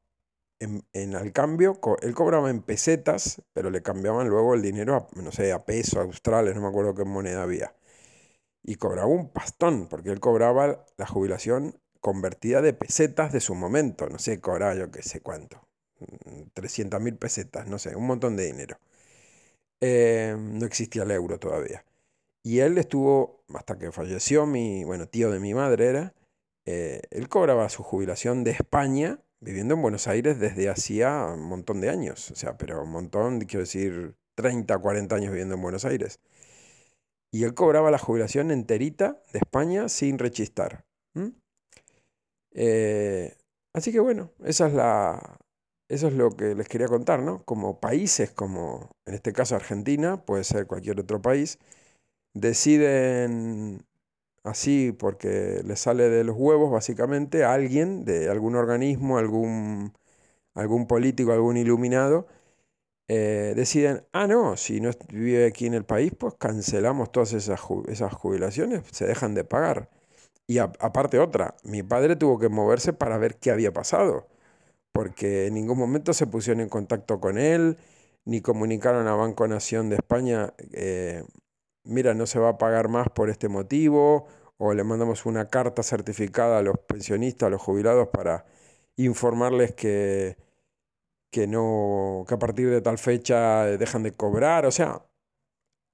en, 0.61 1.15
al 1.15 1.33
cambio, 1.33 1.79
él 2.03 2.15
cobraba 2.15 2.51
en 2.51 2.63
pesetas, 2.63 3.43
pero 3.53 3.71
le 3.71 3.83
cambiaban 3.83 4.29
luego 4.29 4.55
el 4.55 4.63
dinero 4.63 4.97
a, 4.97 5.21
no 5.21 5.33
sé, 5.33 5.53
a 5.53 5.65
pesos 5.65 5.97
australes, 5.97 6.55
no 6.55 6.63
me 6.63 6.69
acuerdo 6.69 6.95
qué 6.95 7.05
moneda 7.05 7.43
había. 7.43 7.75
Y 8.63 8.77
cobraba 8.77 9.09
un 9.09 9.31
pastón, 9.31 9.89
porque 9.89 10.11
él 10.11 10.21
cobraba 10.21 10.87
la 10.97 11.07
jubilación 11.07 11.79
convertida 12.01 12.63
de 12.63 12.73
pesetas 12.75 13.33
de 13.33 13.41
su 13.41 13.55
momento, 13.55 14.09
no 14.09 14.19
sé, 14.19 14.41
cobraba 14.41 14.75
yo 14.75 14.91
qué 14.91 15.03
sé 15.03 15.21
cuánto, 15.21 15.67
300 16.55 17.01
mm, 17.01 17.05
mil 17.05 17.17
pesetas, 17.17 17.67
no 17.67 17.79
sé, 17.79 17.97
un 17.97 18.07
montón 18.07 18.37
de 18.37 18.47
dinero. 18.47 18.79
Eh, 19.81 20.37
no 20.39 20.67
existía 20.67 21.03
el 21.03 21.11
euro 21.11 21.39
todavía. 21.39 21.85
Y 22.43 22.61
él 22.61 22.79
estuvo, 22.79 23.45
hasta 23.55 23.79
que 23.79 23.93
falleció 23.93 24.47
mi, 24.47 24.85
bueno, 24.85 25.09
tío 25.09 25.31
de 25.31 25.41
mi 25.41 25.55
madre 25.55 25.87
era, 25.87 26.15
eh, 26.67 27.03
él 27.11 27.29
cobraba 27.29 27.69
su 27.69 27.83
jubilación 27.83 28.45
de 28.45 28.53
España 28.53 29.24
viviendo 29.45 29.75
en 29.75 29.83
Buenos 29.83 30.09
Aires 30.09 30.41
desde 30.41 30.69
hacía 30.71 31.27
un 31.27 31.45
montón 31.45 31.81
de 31.81 31.91
años, 31.91 32.31
o 32.31 32.35
sea, 32.35 32.57
pero 32.57 32.83
un 32.83 32.91
montón, 32.91 33.41
quiero 33.41 33.61
decir, 33.61 34.17
30, 34.35 34.77
40 34.79 35.15
años 35.15 35.31
viviendo 35.31 35.55
en 35.55 35.63
Buenos 35.63 35.85
Aires. 35.85 36.19
Y 37.31 37.45
él 37.45 37.55
cobraba 37.55 37.91
la 37.91 37.99
jubilación 37.99 38.51
enterita 38.51 39.21
de 39.33 39.41
España 39.41 39.89
sin 39.89 40.19
rechistar. 40.19 40.85
Eh, 42.53 43.37
así 43.73 43.93
que 43.93 44.01
bueno, 44.01 44.31
esa 44.45 44.69
es 44.69 44.75
la, 44.75 45.39
eso 45.89 46.09
es 46.09 46.15
lo 46.15 46.31
que 46.37 46.55
les 46.55 46.69
quería 46.69 46.89
contar, 46.89 47.21
¿no? 47.21 47.45
Como 47.45 47.81
países 47.81 48.31
como, 48.31 48.97
en 49.05 49.15
este 49.15 49.33
caso 49.33 49.57
Argentina, 49.57 50.25
puede 50.25 50.45
ser 50.45 50.67
cualquier 50.67 51.01
otro 51.01 51.21
país, 51.21 51.59
deciden 52.35 53.85
así 54.45 54.93
porque 54.93 55.63
les 55.65 55.81
sale 55.81 56.09
de 56.11 56.25
los 56.25 56.37
huevos 56.37 56.71
básicamente 56.71 57.45
a 57.45 57.55
alguien 57.55 58.05
de 58.05 58.31
algún 58.31 58.57
organismo, 58.57 59.19
algún, 59.19 59.95
algún 60.55 60.87
político, 60.87 61.33
algún 61.33 61.57
iluminado, 61.57 62.27
eh, 63.09 63.55
deciden, 63.57 64.05
ah, 64.13 64.27
no, 64.27 64.57
si 64.57 64.81
no 64.81 64.91
vive 65.11 65.47
aquí 65.47 65.67
en 65.67 65.75
el 65.75 65.85
país, 65.85 66.13
pues 66.19 66.35
cancelamos 66.39 67.13
todas 67.13 67.33
esas, 67.35 67.61
esas 67.89 68.15
jubilaciones, 68.15 68.83
se 68.93 69.07
dejan 69.07 69.35
de 69.35 69.45
pagar. 69.45 69.91
Y 70.47 70.59
aparte 70.59 71.19
otra, 71.21 71.57
mi 71.65 71.83
padre 71.83 72.17
tuvo 72.17 72.39
que 72.39 72.49
moverse 72.51 72.93
para 72.93 73.19
ver 73.19 73.37
qué 73.39 73.51
había 73.51 73.73
pasado 73.73 74.29
porque 74.95 75.49
en 75.49 75.55
ningún 75.55 75.77
momento 75.79 76.13
se 76.15 76.27
pusieron 76.29 76.61
en 76.61 76.69
contacto 76.69 77.21
con 77.21 77.37
él, 77.37 77.79
ni 78.25 78.41
comunicaron 78.41 79.09
a 79.09 79.17
Banco 79.17 79.49
Nación 79.49 79.91
de 79.91 79.97
España, 79.97 80.55
eh, 80.73 81.25
mira, 81.85 82.15
no 82.15 82.27
se 82.27 82.39
va 82.39 82.51
a 82.51 82.59
pagar 82.59 82.89
más 82.89 83.09
por 83.11 83.31
este 83.31 83.49
motivo, 83.49 84.27
o 84.59 84.75
le 84.75 84.85
mandamos 84.85 85.27
una 85.27 85.49
carta 85.49 85.83
certificada 85.83 86.59
a 86.59 86.63
los 86.63 86.79
pensionistas, 86.79 87.49
a 87.49 87.51
los 87.51 87.63
jubilados, 87.63 88.09
para 88.09 88.47
informarles 88.97 89.75
que, 89.75 90.37
que, 91.31 91.47
no, 91.47 92.25
que 92.29 92.35
a 92.35 92.39
partir 92.39 92.71
de 92.71 92.81
tal 92.81 92.99
fecha 92.99 93.65
dejan 93.65 94.03
de 94.03 94.13
cobrar, 94.13 94.67
o 94.67 94.71
sea, 94.71 95.05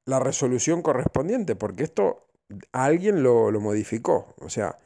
la 0.07 0.21
resolución 0.21 0.83
correspondiente, 0.83 1.57
porque 1.57 1.85
esto 1.85 2.29
alguien 2.73 3.23
lo, 3.23 3.51
lo 3.51 3.61
modificó, 3.61 4.35
o 4.41 4.51
sea, 4.51 4.79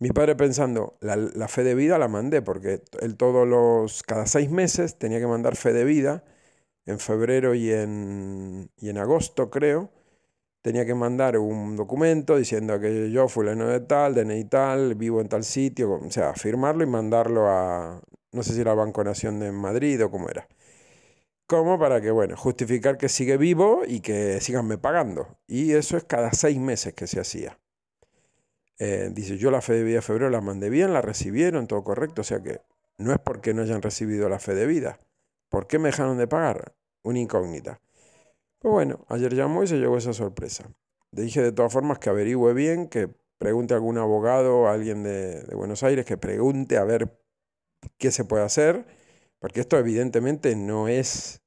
mi 0.00 0.10
padre 0.10 0.36
pensando, 0.36 0.96
la, 1.00 1.48
fe 1.48 1.64
de 1.64 1.74
vida 1.74 1.98
la 1.98 2.08
mandé, 2.08 2.40
porque 2.42 2.82
él 3.00 3.16
todos 3.16 3.48
los, 3.48 4.02
cada 4.04 4.26
seis 4.26 4.50
meses 4.50 4.98
tenía 4.98 5.18
que 5.18 5.26
mandar 5.26 5.56
fe 5.56 5.72
de 5.72 5.84
vida, 5.84 6.24
en 6.86 7.00
febrero 7.00 7.54
y 7.54 7.72
en, 7.72 8.70
y 8.78 8.90
en 8.90 8.98
agosto 8.98 9.50
creo, 9.50 9.90
tenía 10.68 10.84
que 10.84 10.94
mandar 10.94 11.38
un 11.38 11.76
documento 11.76 12.36
diciendo 12.36 12.78
que 12.78 13.10
yo 13.10 13.26
fulano 13.26 13.68
de 13.68 13.80
tal, 13.80 14.14
DNI 14.14 14.44
tal, 14.44 14.96
vivo 14.96 15.22
en 15.22 15.28
tal 15.30 15.42
sitio, 15.42 15.92
o 15.92 16.10
sea, 16.10 16.34
firmarlo 16.34 16.84
y 16.84 16.86
mandarlo 16.86 17.48
a, 17.48 18.02
no 18.32 18.42
sé 18.42 18.52
si 18.52 18.60
era 18.60 18.74
Banco 18.74 19.02
Nación 19.02 19.40
de 19.40 19.50
Madrid 19.50 20.04
o 20.04 20.10
cómo 20.10 20.28
era. 20.28 20.46
Como 21.46 21.78
para 21.78 22.02
que, 22.02 22.10
bueno, 22.10 22.36
justificar 22.36 22.98
que 22.98 23.08
sigue 23.08 23.38
vivo 23.38 23.80
y 23.86 24.00
que 24.00 24.42
siganme 24.42 24.76
pagando. 24.76 25.38
Y 25.46 25.72
eso 25.72 25.96
es 25.96 26.04
cada 26.04 26.32
seis 26.32 26.58
meses 26.58 26.92
que 26.92 27.06
se 27.06 27.18
hacía. 27.18 27.58
Eh, 28.78 29.08
dice, 29.10 29.38
yo 29.38 29.50
la 29.50 29.62
fe 29.62 29.72
de 29.72 29.84
vida 29.84 29.96
de 29.96 30.02
febrero 30.02 30.28
la 30.28 30.42
mandé 30.42 30.68
bien, 30.68 30.92
la 30.92 31.00
recibieron, 31.00 31.66
todo 31.66 31.82
correcto. 31.82 32.20
O 32.20 32.24
sea 32.24 32.42
que 32.42 32.60
no 32.98 33.10
es 33.10 33.18
porque 33.18 33.54
no 33.54 33.62
hayan 33.62 33.80
recibido 33.80 34.28
la 34.28 34.38
fe 34.38 34.54
de 34.54 34.66
vida. 34.66 35.00
¿Por 35.48 35.66
qué 35.66 35.78
me 35.78 35.88
dejaron 35.88 36.18
de 36.18 36.28
pagar? 36.28 36.74
Una 37.02 37.20
incógnita. 37.20 37.80
Pues 38.60 38.72
bueno, 38.72 39.04
ayer 39.08 39.34
llamó 39.34 39.62
y 39.62 39.68
se 39.68 39.76
llegó 39.76 39.96
esa 39.96 40.12
sorpresa. 40.12 40.70
Le 41.12 41.22
dije 41.22 41.42
de 41.42 41.52
todas 41.52 41.72
formas 41.72 41.98
que 41.98 42.10
averigüe 42.10 42.54
bien, 42.54 42.88
que 42.88 43.08
pregunte 43.38 43.74
a 43.74 43.76
algún 43.76 43.98
abogado, 43.98 44.66
a 44.66 44.72
alguien 44.72 45.04
de, 45.04 45.42
de 45.42 45.54
Buenos 45.54 45.82
Aires, 45.84 46.04
que 46.04 46.16
pregunte 46.16 46.76
a 46.76 46.84
ver 46.84 47.18
qué 47.98 48.10
se 48.10 48.24
puede 48.24 48.44
hacer, 48.44 48.86
porque 49.38 49.60
esto 49.60 49.78
evidentemente 49.78 50.56
no 50.56 50.88
es, 50.88 51.42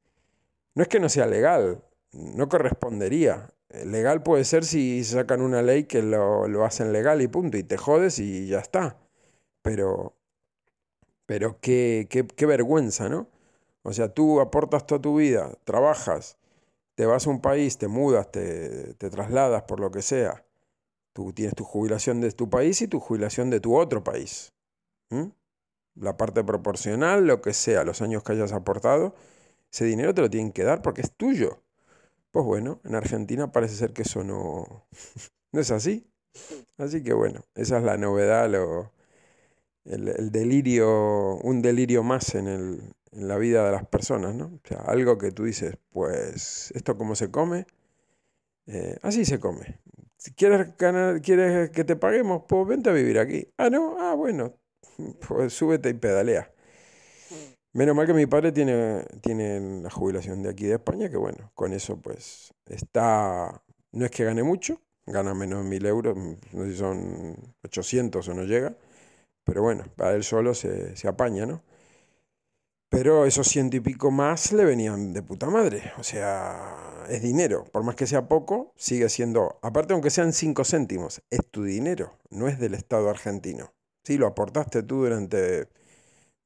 no 0.75 0.83
es 0.83 0.89
que 0.89 0.99
no 0.99 1.09
sea 1.09 1.27
legal, 1.27 1.83
no 2.13 2.49
correspondería. 2.49 3.53
Eh, 3.69 3.85
legal 3.85 4.23
puede 4.23 4.45
ser 4.45 4.65
si 4.65 5.03
sacan 5.03 5.41
una 5.41 5.61
ley 5.61 5.85
que 5.85 6.01
lo, 6.01 6.47
lo, 6.47 6.65
hacen 6.65 6.93
legal 6.93 7.21
y 7.21 7.27
punto, 7.27 7.57
y 7.57 7.63
te 7.63 7.77
jodes 7.77 8.19
y 8.19 8.47
ya 8.47 8.59
está. 8.59 8.97
Pero, 9.61 10.15
pero 11.25 11.59
qué, 11.61 12.07
qué, 12.09 12.25
qué 12.25 12.45
vergüenza, 12.45 13.09
¿no? 13.09 13.27
O 13.83 13.93
sea, 13.93 14.13
tú 14.13 14.39
aportas 14.41 14.85
toda 14.85 15.01
tu 15.01 15.17
vida, 15.17 15.51
trabajas, 15.65 16.37
te 17.01 17.07
vas 17.07 17.25
a 17.25 17.31
un 17.31 17.41
país, 17.41 17.79
te 17.79 17.87
mudas, 17.87 18.31
te, 18.31 18.93
te 18.93 19.09
trasladas 19.09 19.63
por 19.63 19.79
lo 19.79 19.89
que 19.89 20.03
sea, 20.03 20.45
tú 21.13 21.33
tienes 21.33 21.55
tu 21.55 21.63
jubilación 21.63 22.21
de 22.21 22.31
tu 22.31 22.47
país 22.47 22.79
y 22.83 22.87
tu 22.87 22.99
jubilación 22.99 23.49
de 23.49 23.59
tu 23.59 23.75
otro 23.75 24.03
país. 24.03 24.53
La 25.95 26.15
parte 26.15 26.43
proporcional, 26.43 27.25
lo 27.25 27.41
que 27.41 27.55
sea, 27.55 27.83
los 27.83 28.03
años 28.03 28.21
que 28.21 28.33
hayas 28.33 28.51
aportado, 28.51 29.15
ese 29.71 29.85
dinero 29.85 30.13
te 30.13 30.21
lo 30.21 30.29
tienen 30.29 30.51
que 30.51 30.63
dar 30.63 30.83
porque 30.83 31.01
es 31.01 31.11
tuyo. 31.11 31.63
Pues 32.29 32.45
bueno, 32.45 32.79
en 32.83 32.93
Argentina 32.93 33.51
parece 33.51 33.73
ser 33.73 33.93
que 33.93 34.03
eso 34.03 34.23
no, 34.23 34.85
no 35.51 35.59
es 35.59 35.71
así. 35.71 36.05
Así 36.77 37.01
que 37.01 37.13
bueno, 37.13 37.41
esa 37.55 37.79
es 37.79 37.83
la 37.83 37.97
novedad, 37.97 38.47
lo, 38.47 38.91
el, 39.85 40.31
delirio, 40.31 41.37
un 41.37 41.63
delirio 41.63 42.03
más 42.03 42.35
en, 42.35 42.47
el, 42.47 42.93
en 43.11 43.27
la 43.27 43.37
vida 43.37 43.65
de 43.65 43.71
las 43.71 43.85
personas, 43.87 44.35
¿no? 44.35 44.45
O 44.45 44.67
sea, 44.67 44.79
algo 44.79 45.17
que 45.17 45.31
tú 45.31 45.43
dices, 45.45 45.77
pues, 45.91 46.71
¿esto 46.75 46.97
cómo 46.97 47.15
se 47.15 47.31
come? 47.31 47.65
Eh, 48.67 48.97
así 49.01 49.25
se 49.25 49.39
come. 49.39 49.79
Si 50.17 50.33
quieres, 50.33 50.77
ganar, 50.77 51.21
quieres 51.21 51.71
que 51.71 51.83
te 51.83 51.95
paguemos, 51.95 52.43
pues 52.47 52.67
vente 52.67 52.89
a 52.89 52.93
vivir 52.93 53.19
aquí. 53.19 53.47
Ah, 53.57 53.69
no, 53.69 53.97
ah, 53.99 54.13
bueno, 54.15 54.53
pues 55.27 55.53
súbete 55.53 55.89
y 55.89 55.93
pedalea. 55.93 56.51
Menos 57.73 57.95
mal 57.95 58.05
que 58.05 58.13
mi 58.13 58.25
padre 58.25 58.51
tiene, 58.51 59.05
tiene 59.21 59.81
la 59.81 59.89
jubilación 59.89 60.43
de 60.43 60.49
aquí 60.49 60.65
de 60.65 60.75
España, 60.75 61.09
que 61.09 61.17
bueno, 61.17 61.51
con 61.55 61.71
eso 61.73 62.01
pues 62.01 62.53
está, 62.65 63.63
no 63.93 64.05
es 64.05 64.11
que 64.11 64.25
gane 64.25 64.43
mucho, 64.43 64.81
gana 65.05 65.33
menos 65.33 65.63
de 65.63 65.69
mil 65.69 65.85
euros, 65.85 66.17
no 66.17 66.63
sé 66.65 66.71
si 66.71 66.77
son 66.77 67.37
800 67.63 68.27
o 68.27 68.33
no 68.33 68.43
llega, 68.43 68.75
pero 69.45 69.61
bueno, 69.63 69.85
para 69.95 70.15
él 70.15 70.23
solo 70.23 70.53
se, 70.53 70.97
se 70.97 71.07
apaña, 71.07 71.45
¿no? 71.45 71.63
Pero 72.91 73.25
esos 73.25 73.47
ciento 73.47 73.77
y 73.77 73.79
pico 73.79 74.11
más 74.11 74.51
le 74.51 74.65
venían 74.65 75.13
de 75.13 75.23
puta 75.23 75.49
madre. 75.49 75.93
O 75.97 76.03
sea, 76.03 77.05
es 77.07 77.21
dinero. 77.21 77.63
Por 77.71 77.83
más 77.83 77.95
que 77.95 78.05
sea 78.05 78.27
poco, 78.27 78.73
sigue 78.75 79.07
siendo, 79.07 79.59
aparte 79.61 79.93
aunque 79.93 80.09
sean 80.09 80.33
cinco 80.33 80.65
céntimos, 80.65 81.21
es 81.29 81.39
tu 81.49 81.63
dinero, 81.63 82.17
no 82.29 82.49
es 82.49 82.59
del 82.59 82.73
Estado 82.73 83.09
argentino. 83.09 83.73
Sí, 84.03 84.17
lo 84.17 84.27
aportaste 84.27 84.83
tú 84.83 85.03
durante 85.03 85.69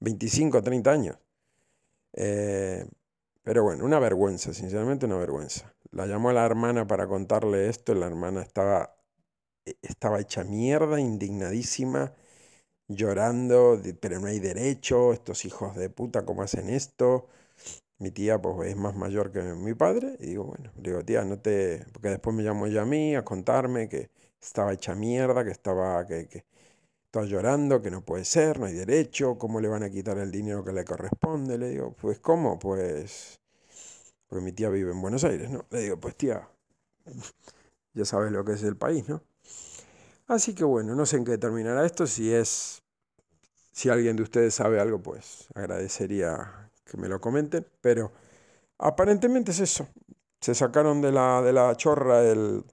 25 0.02 0.60
o 0.60 0.62
30 0.62 0.92
años. 0.92 1.18
Eh, 2.14 2.86
pero 3.42 3.64
bueno, 3.64 3.84
una 3.84 3.98
vergüenza, 3.98 4.54
sinceramente 4.54 5.08
una 5.08 5.18
vergüenza. 5.18 5.74
La 5.90 6.06
llamó 6.06 6.30
a 6.30 6.34
la 6.34 6.46
hermana 6.46 6.86
para 6.86 7.08
contarle 7.08 7.70
esto, 7.70 7.96
la 7.96 8.06
hermana 8.06 8.44
estaba, 8.44 8.96
e, 9.66 9.78
estaba 9.82 10.20
hecha 10.20 10.44
mierda, 10.44 11.00
indignadísima 11.00 12.14
llorando, 12.88 13.82
pero 14.00 14.20
no 14.20 14.28
hay 14.28 14.40
derecho, 14.40 15.14
estos 15.14 15.46
hijos 15.46 15.76
de 15.76 15.90
puta, 15.90 16.26
¿cómo 16.26 16.44
hacen 16.44 16.70
esto? 16.70 17.28
Mi 18.00 18.12
tía 18.12 18.42
pues 18.42 18.70
es 18.70 18.78
más 18.78 18.96
mayor 18.96 19.32
que 19.32 19.42
mi 19.42 19.74
padre 19.74 20.18
y 20.20 20.28
digo, 20.28 20.46
bueno, 20.46 20.72
le 20.78 20.92
digo, 20.92 21.04
tía, 21.06 21.24
no 21.26 21.40
te... 21.40 21.86
Porque 21.94 22.10
después 22.10 22.36
me 22.36 22.44
llamó 22.44 22.68
ella 22.68 22.84
a 22.84 22.86
mí 22.86 23.16
a 23.16 23.24
contarme 23.26 23.90
que 23.90 24.10
estaba 24.42 24.74
hecha 24.74 24.96
mierda, 24.96 25.44
que 25.46 25.52
estaba, 25.52 26.06
que, 26.06 26.28
que 26.28 26.46
estaba 27.06 27.26
llorando, 27.26 27.82
que 27.82 27.92
no 27.92 28.04
puede 28.06 28.26
ser, 28.26 28.60
no 28.60 28.66
hay 28.68 28.74
derecho, 28.74 29.38
¿cómo 29.38 29.62
le 29.62 29.70
van 29.70 29.84
a 29.84 29.90
quitar 29.90 30.18
el 30.20 30.32
dinero 30.32 30.64
que 30.66 30.74
le 30.74 30.86
corresponde? 30.86 31.58
Le 31.58 31.70
digo, 31.70 31.94
pues 31.94 32.20
¿cómo? 32.20 32.60
Pues... 32.60 33.40
Porque 34.28 34.44
mi 34.44 34.52
tía 34.52 34.70
vive 34.70 34.92
en 34.92 35.02
Buenos 35.02 35.24
Aires, 35.24 35.50
¿no? 35.50 35.66
Le 35.72 35.82
digo, 35.82 36.00
pues 36.00 36.16
tía, 36.18 36.50
ya 37.94 38.06
sabes 38.06 38.32
lo 38.32 38.44
que 38.46 38.54
es 38.54 38.64
el 38.64 38.78
país, 38.78 39.08
¿no? 39.10 39.24
Así 40.28 40.56
que 40.56 40.64
bueno, 40.64 40.96
no 40.96 41.06
sé 41.06 41.18
en 41.18 41.26
qué 41.26 41.38
terminará 41.38 41.86
esto. 41.86 42.08
Si 42.08 42.34
es, 42.34 42.84
si 43.72 43.90
alguien 43.90 44.16
de 44.16 44.24
ustedes 44.24 44.56
sabe 44.56 44.80
algo, 44.80 45.02
pues 45.02 45.48
agradecería 45.54 46.72
que 46.86 46.98
me 46.98 47.08
lo 47.08 47.22
comenten. 47.22 47.68
Pero 47.82 48.12
aparentemente 48.80 49.52
es 49.52 49.60
eso. 49.60 49.88
Se 50.42 50.56
sacaron 50.56 51.02
de 51.02 51.12
la, 51.12 51.42
de 51.42 51.54
la 51.54 51.76
chorra 51.78 52.24
el, 52.24 52.66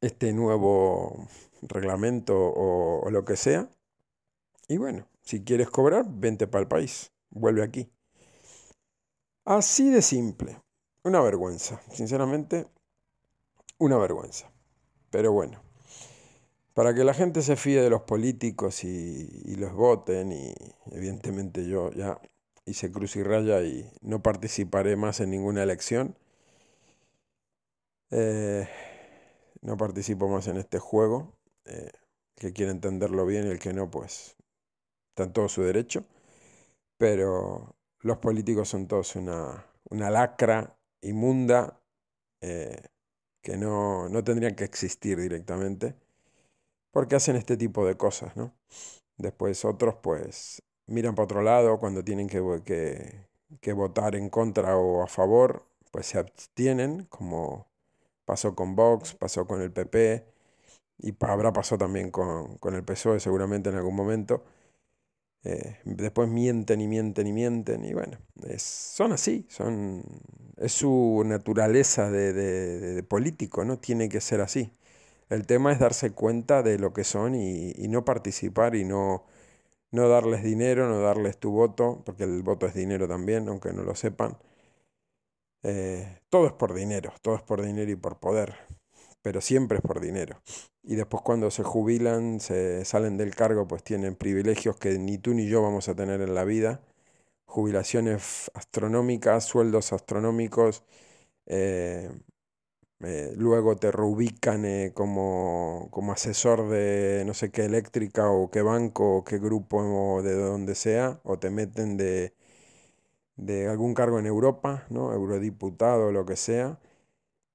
este 0.00 0.32
nuevo 0.32 1.28
reglamento 1.62 2.36
o, 2.36 3.00
o 3.06 3.10
lo 3.10 3.24
que 3.24 3.36
sea. 3.36 3.68
Y 4.68 4.78
bueno, 4.78 5.06
si 5.22 5.44
quieres 5.44 5.70
cobrar, 5.70 6.06
vente 6.08 6.46
para 6.46 6.62
el 6.62 6.68
país. 6.68 7.12
Vuelve 7.30 7.62
aquí. 7.62 7.90
Así 9.44 9.90
de 9.90 10.02
simple. 10.02 10.62
Una 11.04 11.20
vergüenza. 11.20 11.80
Sinceramente, 11.90 12.66
una 13.78 13.98
vergüenza. 13.98 14.50
Pero 15.10 15.32
bueno 15.32 15.61
para 16.74 16.94
que 16.94 17.04
la 17.04 17.14
gente 17.14 17.42
se 17.42 17.56
fíe 17.56 17.82
de 17.82 17.90
los 17.90 18.02
políticos 18.02 18.84
y, 18.84 19.54
los 19.56 19.72
voten 19.74 20.32
y 20.32 20.54
evidentemente 20.90 21.66
yo 21.66 21.90
ya 21.92 22.20
hice 22.64 22.90
cruz 22.90 23.16
y 23.16 23.22
raya 23.22 23.62
y 23.62 23.90
no 24.00 24.22
participaré 24.22 24.96
más 24.96 25.20
en 25.20 25.30
ninguna 25.30 25.62
elección. 25.62 26.16
Eh, 28.10 28.68
no 29.62 29.76
participo 29.76 30.28
más 30.28 30.48
en 30.48 30.56
este 30.56 30.78
juego. 30.78 31.36
Eh, 31.64 31.90
que 32.36 32.52
quiere 32.52 32.72
entenderlo 32.72 33.24
bien 33.24 33.46
y 33.46 33.50
el 33.50 33.58
que 33.60 33.72
no, 33.72 33.90
pues 33.90 34.36
está 35.10 35.24
en 35.24 35.32
todo 35.32 35.48
su 35.48 35.62
derecho. 35.62 36.04
Pero 36.98 37.76
los 38.00 38.18
políticos 38.18 38.68
son 38.68 38.88
todos 38.88 39.16
una, 39.16 39.66
una 39.90 40.10
lacra 40.10 40.76
inmunda 41.02 41.80
eh, 42.40 42.88
que 43.42 43.56
no, 43.56 44.08
no 44.08 44.24
tendrían 44.24 44.56
que 44.56 44.64
existir 44.64 45.20
directamente 45.20 46.01
porque 46.92 47.16
hacen 47.16 47.36
este 47.36 47.56
tipo 47.56 47.86
de 47.86 47.96
cosas, 47.96 48.36
¿no? 48.36 48.54
Después 49.18 49.64
otros 49.64 49.96
pues 50.02 50.62
miran 50.86 51.14
para 51.14 51.24
otro 51.24 51.42
lado 51.42 51.78
cuando 51.80 52.04
tienen 52.04 52.28
que, 52.28 52.40
que, 53.60 53.72
votar 53.72 54.14
en 54.16 54.30
contra 54.30 54.76
o 54.76 55.02
a 55.02 55.06
favor, 55.06 55.66
pues 55.90 56.06
se 56.06 56.18
abstienen, 56.18 57.06
como 57.06 57.66
pasó 58.24 58.54
con 58.54 58.76
Vox, 58.76 59.14
pasó 59.14 59.46
con 59.46 59.62
el 59.62 59.72
PP 59.72 60.26
y 60.98 61.14
habrá 61.20 61.52
pasado 61.52 61.78
también 61.78 62.10
con, 62.10 62.58
con 62.58 62.74
el 62.74 62.84
PSOE 62.84 63.20
seguramente 63.20 63.70
en 63.70 63.76
algún 63.76 63.96
momento. 63.96 64.44
Eh, 65.44 65.78
después 65.84 66.28
mienten 66.28 66.80
y 66.80 66.86
mienten 66.86 67.26
y 67.26 67.32
mienten 67.32 67.84
y 67.84 67.94
bueno, 67.94 68.18
son 68.58 69.12
así, 69.12 69.44
son, 69.48 70.04
es 70.56 70.72
su 70.72 71.22
naturaleza 71.26 72.10
de, 72.10 72.32
de, 72.32 72.94
de 72.94 73.02
político, 73.02 73.64
¿no? 73.64 73.78
Tiene 73.78 74.08
que 74.08 74.20
ser 74.20 74.40
así. 74.40 74.72
El 75.32 75.46
tema 75.46 75.72
es 75.72 75.78
darse 75.78 76.12
cuenta 76.12 76.62
de 76.62 76.78
lo 76.78 76.92
que 76.92 77.04
son 77.04 77.34
y, 77.34 77.72
no 77.88 78.04
participar 78.04 78.74
y 78.74 78.84
no, 78.84 79.24
no 79.90 80.08
darles 80.08 80.42
dinero, 80.44 80.88
no 80.88 81.00
darles 81.00 81.38
tu 81.38 81.52
voto, 81.52 82.02
porque 82.04 82.24
el 82.24 82.42
voto 82.42 82.66
es 82.66 82.74
dinero 82.74 83.08
también, 83.08 83.48
aunque 83.48 83.72
no 83.72 83.82
lo 83.82 83.94
sepan. 83.94 84.36
Eh, 85.62 86.20
todo 86.28 86.46
es 86.46 86.52
por 86.52 86.74
dinero, 86.74 87.14
todo 87.22 87.36
es 87.36 87.42
por 87.42 87.62
dinero 87.62 87.90
y 87.90 87.96
por 87.96 88.18
poder, 88.18 88.56
pero 89.22 89.40
siempre 89.40 89.78
es 89.78 89.82
por 89.82 90.00
dinero. 90.00 90.42
Y 90.82 90.96
después 90.96 91.22
cuando 91.22 91.50
se 91.50 91.62
jubilan, 91.62 92.40
se 92.40 92.84
salen 92.84 93.16
del 93.16 93.34
cargo, 93.34 93.66
pues 93.66 93.82
tienen 93.84 94.16
privilegios 94.16 94.76
que 94.76 94.98
ni 94.98 95.16
tú 95.18 95.32
ni 95.34 95.46
yo 95.48 95.62
vamos 95.62 95.88
a 95.88 95.94
tener 95.94 96.20
en 96.20 96.34
la 96.34 96.44
vida. 96.44 96.82
Jubilaciones 97.46 98.50
astronómicas, 98.54 99.44
sueldos 99.46 99.92
astronómicos, 99.94 100.84
eh, 101.46 102.10
eh, 103.02 103.32
luego 103.36 103.76
te 103.76 103.90
reubican 103.92 104.64
eh, 104.64 104.92
como, 104.94 105.88
como, 105.90 106.12
asesor 106.12 106.68
de 106.68 107.24
no 107.26 107.34
sé 107.34 107.50
qué 107.50 107.64
eléctrica 107.64 108.30
o 108.30 108.50
qué 108.50 108.62
banco 108.62 109.18
o 109.18 109.24
qué 109.24 109.38
grupo 109.38 109.78
o 109.78 110.22
de 110.22 110.34
donde 110.34 110.74
sea, 110.74 111.20
o 111.24 111.38
te 111.38 111.50
meten 111.50 111.96
de, 111.96 112.34
de 113.36 113.68
algún 113.68 113.94
cargo 113.94 114.18
en 114.18 114.26
Europa, 114.26 114.86
¿no? 114.90 115.12
eurodiputado 115.12 116.12
lo 116.12 116.24
que 116.26 116.36
sea, 116.36 116.78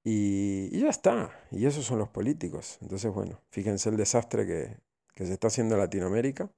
y, 0.04 0.68
y, 0.72 0.80
ya 0.82 0.90
está. 0.90 1.30
Y 1.50 1.66
esos 1.66 1.84
son 1.86 1.98
los 1.98 2.08
políticos. 2.08 2.78
Entonces, 2.82 3.12
bueno, 3.12 3.40
fíjense 3.50 3.90
el 3.90 3.96
desastre 3.96 4.46
que, 4.46 4.76
que 5.14 5.26
se 5.26 5.32
está 5.34 5.48
haciendo 5.48 5.74
en 5.76 5.80
Latinoamérica, 5.82 6.50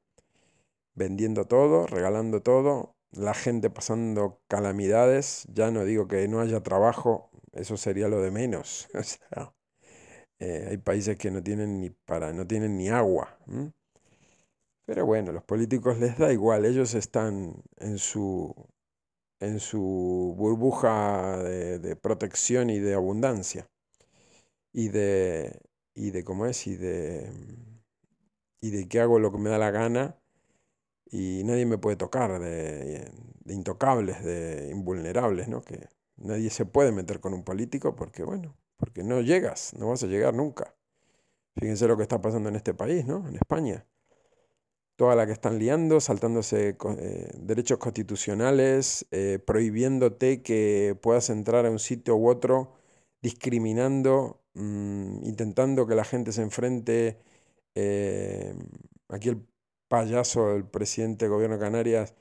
vendiendo 0.94 1.46
todo, 1.46 1.86
regalando 1.86 2.42
todo, 2.42 2.94
la 3.12 3.34
gente 3.34 3.70
pasando 3.70 4.40
calamidades, 4.48 5.46
ya 5.52 5.70
no 5.70 5.84
digo 5.84 6.08
que 6.08 6.28
no 6.28 6.40
haya 6.40 6.62
trabajo 6.62 7.30
eso 7.52 7.76
sería 7.76 8.08
lo 8.08 8.20
de 8.20 8.30
menos. 8.30 8.88
Eh, 10.42 10.68
hay 10.70 10.78
países 10.78 11.18
que 11.18 11.30
no 11.30 11.42
tienen 11.42 11.82
ni 11.82 11.90
para, 11.90 12.32
no 12.32 12.46
tienen 12.46 12.78
ni 12.78 12.88
agua. 12.88 13.38
Pero 14.86 15.06
bueno, 15.06 15.32
los 15.32 15.44
políticos 15.44 15.98
les 15.98 16.18
da 16.18 16.32
igual, 16.32 16.64
ellos 16.64 16.94
están 16.94 17.62
en 17.76 17.98
su, 17.98 18.54
en 19.40 19.60
su 19.60 20.34
burbuja 20.38 21.38
de, 21.42 21.96
protección 21.96 22.70
y 22.70 22.78
de 22.78 22.94
abundancia. 22.94 23.68
Y 24.72 24.88
de, 24.88 25.60
y 25.94 26.10
de 26.10 26.24
cómo 26.24 26.46
es, 26.46 26.66
y 26.66 26.76
de, 26.76 27.30
y 28.60 28.70
de 28.70 28.88
que 28.88 29.00
hago 29.00 29.18
lo 29.18 29.32
que 29.32 29.38
me 29.38 29.50
da 29.50 29.58
la 29.58 29.70
gana 29.70 30.16
y 31.10 31.42
nadie 31.44 31.66
me 31.66 31.78
puede 31.78 31.96
tocar, 31.96 32.40
de, 32.40 33.10
de 33.44 33.54
intocables, 33.54 34.24
de 34.24 34.70
invulnerables, 34.72 35.48
¿no? 35.48 35.62
Que, 35.62 35.88
Nadie 36.20 36.50
se 36.50 36.66
puede 36.66 36.92
meter 36.92 37.20
con 37.20 37.34
un 37.34 37.44
político 37.44 37.96
porque, 37.96 38.22
bueno, 38.24 38.56
porque 38.76 39.02
no 39.02 39.20
llegas, 39.20 39.74
no 39.74 39.88
vas 39.88 40.02
a 40.02 40.06
llegar 40.06 40.34
nunca. 40.34 40.74
Fíjense 41.56 41.88
lo 41.88 41.96
que 41.96 42.02
está 42.02 42.20
pasando 42.20 42.48
en 42.48 42.56
este 42.56 42.74
país, 42.74 43.06
¿no? 43.06 43.26
En 43.28 43.36
España. 43.36 43.86
Toda 44.96 45.16
la 45.16 45.26
que 45.26 45.32
están 45.32 45.58
liando, 45.58 46.00
saltándose 46.00 46.76
eh, 46.98 47.30
derechos 47.38 47.78
constitucionales, 47.78 49.06
eh, 49.10 49.38
prohibiéndote 49.44 50.42
que 50.42 50.96
puedas 51.02 51.30
entrar 51.30 51.66
a 51.66 51.70
un 51.70 51.78
sitio 51.78 52.16
u 52.16 52.28
otro 52.28 52.74
discriminando, 53.22 54.42
mm, 54.54 55.24
intentando 55.24 55.86
que 55.86 55.94
la 55.94 56.04
gente 56.04 56.32
se 56.32 56.42
enfrente. 56.42 57.18
Eh, 57.74 58.54
aquí 59.08 59.30
el 59.30 59.46
payaso, 59.88 60.54
el 60.54 60.64
presidente 60.64 61.26
del 61.26 61.32
gobierno 61.32 61.56
de 61.56 61.62
Canarias, 61.62 62.14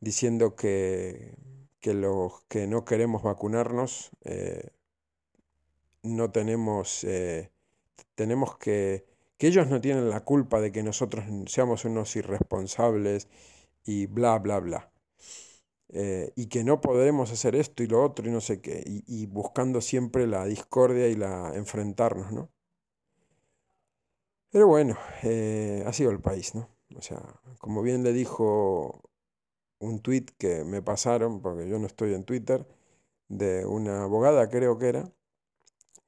diciendo 0.00 0.56
que, 0.56 1.34
que 1.80 1.94
los 1.94 2.42
que 2.48 2.66
no 2.66 2.84
queremos 2.84 3.22
vacunarnos, 3.22 4.10
eh, 4.24 4.70
no 6.02 6.30
tenemos, 6.30 7.04
eh, 7.04 7.50
tenemos 8.14 8.56
que, 8.58 9.06
que 9.36 9.48
ellos 9.48 9.68
no 9.68 9.80
tienen 9.80 10.10
la 10.10 10.24
culpa 10.24 10.60
de 10.60 10.72
que 10.72 10.82
nosotros 10.82 11.24
seamos 11.46 11.84
unos 11.84 12.16
irresponsables 12.16 13.28
y 13.84 14.06
bla, 14.06 14.38
bla, 14.38 14.60
bla. 14.60 14.92
Eh, 15.90 16.32
y 16.36 16.46
que 16.48 16.64
no 16.64 16.80
podremos 16.80 17.32
hacer 17.32 17.56
esto 17.56 17.82
y 17.82 17.86
lo 17.86 18.02
otro 18.04 18.28
y 18.28 18.32
no 18.32 18.40
sé 18.42 18.60
qué, 18.60 18.82
y, 18.86 19.26
buscando 19.26 19.80
siempre 19.80 20.26
la 20.26 20.44
discordia 20.44 21.08
y 21.08 21.14
la 21.14 21.54
enfrentarnos, 21.54 22.32
¿no? 22.32 22.50
Pero 24.50 24.66
bueno, 24.66 24.96
ha 25.86 25.92
sido 25.92 26.10
el 26.10 26.20
país, 26.20 26.54
¿no? 26.54 26.68
O 26.96 27.02
sea, 27.02 27.22
como 27.58 27.82
bien 27.82 28.02
le 28.02 28.12
dijo 28.12 29.02
un 29.80 30.00
tweet 30.00 30.26
que 30.38 30.64
me 30.64 30.82
pasaron, 30.82 31.40
porque 31.42 31.68
yo 31.68 31.78
no 31.78 31.86
estoy 31.86 32.14
en 32.14 32.24
Twitter, 32.24 32.66
de 33.28 33.66
una 33.66 34.04
abogada, 34.04 34.48
creo 34.48 34.78
que 34.78 34.88
era, 34.88 35.12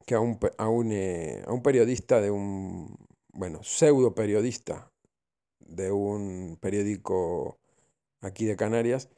que 0.07 0.15
a 0.15 0.21
un, 0.21 0.39
a 0.59 0.69
un, 0.69 0.93
eh, 0.93 1.43
a 1.47 1.53
un 1.53 1.63
periodista 1.63 2.21
de 2.21 2.31
un, 2.31 2.97
bueno, 3.33 3.63
pseudo 3.63 4.15
periodista 4.15 4.91
de 5.61 5.93
un 5.93 6.59
periódico 6.61 7.59
aquí 8.21 8.45
de 8.47 8.57
Canarias, 8.57 9.09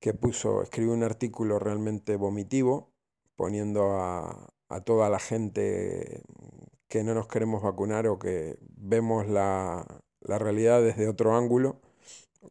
que 0.00 0.14
puso, 0.14 0.62
escribió 0.62 0.92
un 0.94 1.02
artículo 1.02 1.58
realmente 1.58 2.16
vomitivo, 2.16 2.92
poniendo 3.36 3.92
a, 4.00 4.52
a 4.68 4.80
toda 4.82 5.10
la 5.10 5.18
gente 5.18 6.22
que 6.88 7.04
no 7.04 7.14
nos 7.14 7.28
queremos 7.28 7.62
vacunar 7.62 8.06
o 8.06 8.18
que 8.18 8.58
vemos 8.76 9.28
la, 9.28 10.02
la 10.20 10.38
realidad 10.38 10.82
desde 10.82 11.08
otro 11.08 11.36
ángulo, 11.36 11.80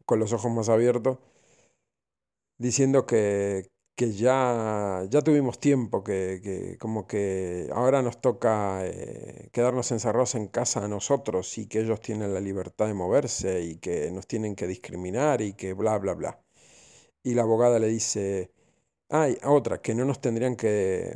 con 0.05 0.19
los 0.19 0.33
ojos 0.33 0.51
más 0.51 0.69
abiertos, 0.69 1.19
diciendo 2.57 3.05
que, 3.05 3.67
que 3.95 4.11
ya, 4.13 5.05
ya 5.09 5.21
tuvimos 5.21 5.59
tiempo, 5.59 6.03
que, 6.03 6.39
que, 6.43 6.77
como 6.77 7.07
que 7.07 7.69
ahora 7.73 8.01
nos 8.01 8.21
toca 8.21 8.81
eh, 8.85 9.49
quedarnos 9.53 9.91
encerrados 9.91 10.35
en 10.35 10.47
casa 10.47 10.83
a 10.85 10.87
nosotros 10.87 11.57
y 11.57 11.67
que 11.67 11.81
ellos 11.81 12.01
tienen 12.01 12.33
la 12.33 12.39
libertad 12.41 12.87
de 12.87 12.93
moverse 12.93 13.61
y 13.61 13.77
que 13.77 14.11
nos 14.11 14.27
tienen 14.27 14.55
que 14.55 14.67
discriminar 14.67 15.41
y 15.41 15.53
que 15.53 15.73
bla, 15.73 15.97
bla, 15.97 16.13
bla. 16.13 16.41
Y 17.23 17.33
la 17.35 17.43
abogada 17.43 17.79
le 17.79 17.87
dice, 17.87 18.51
ay, 19.09 19.37
otra, 19.45 19.81
que 19.81 19.95
no 19.95 20.05
nos 20.05 20.21
tendrían 20.21 20.55
que, 20.55 21.15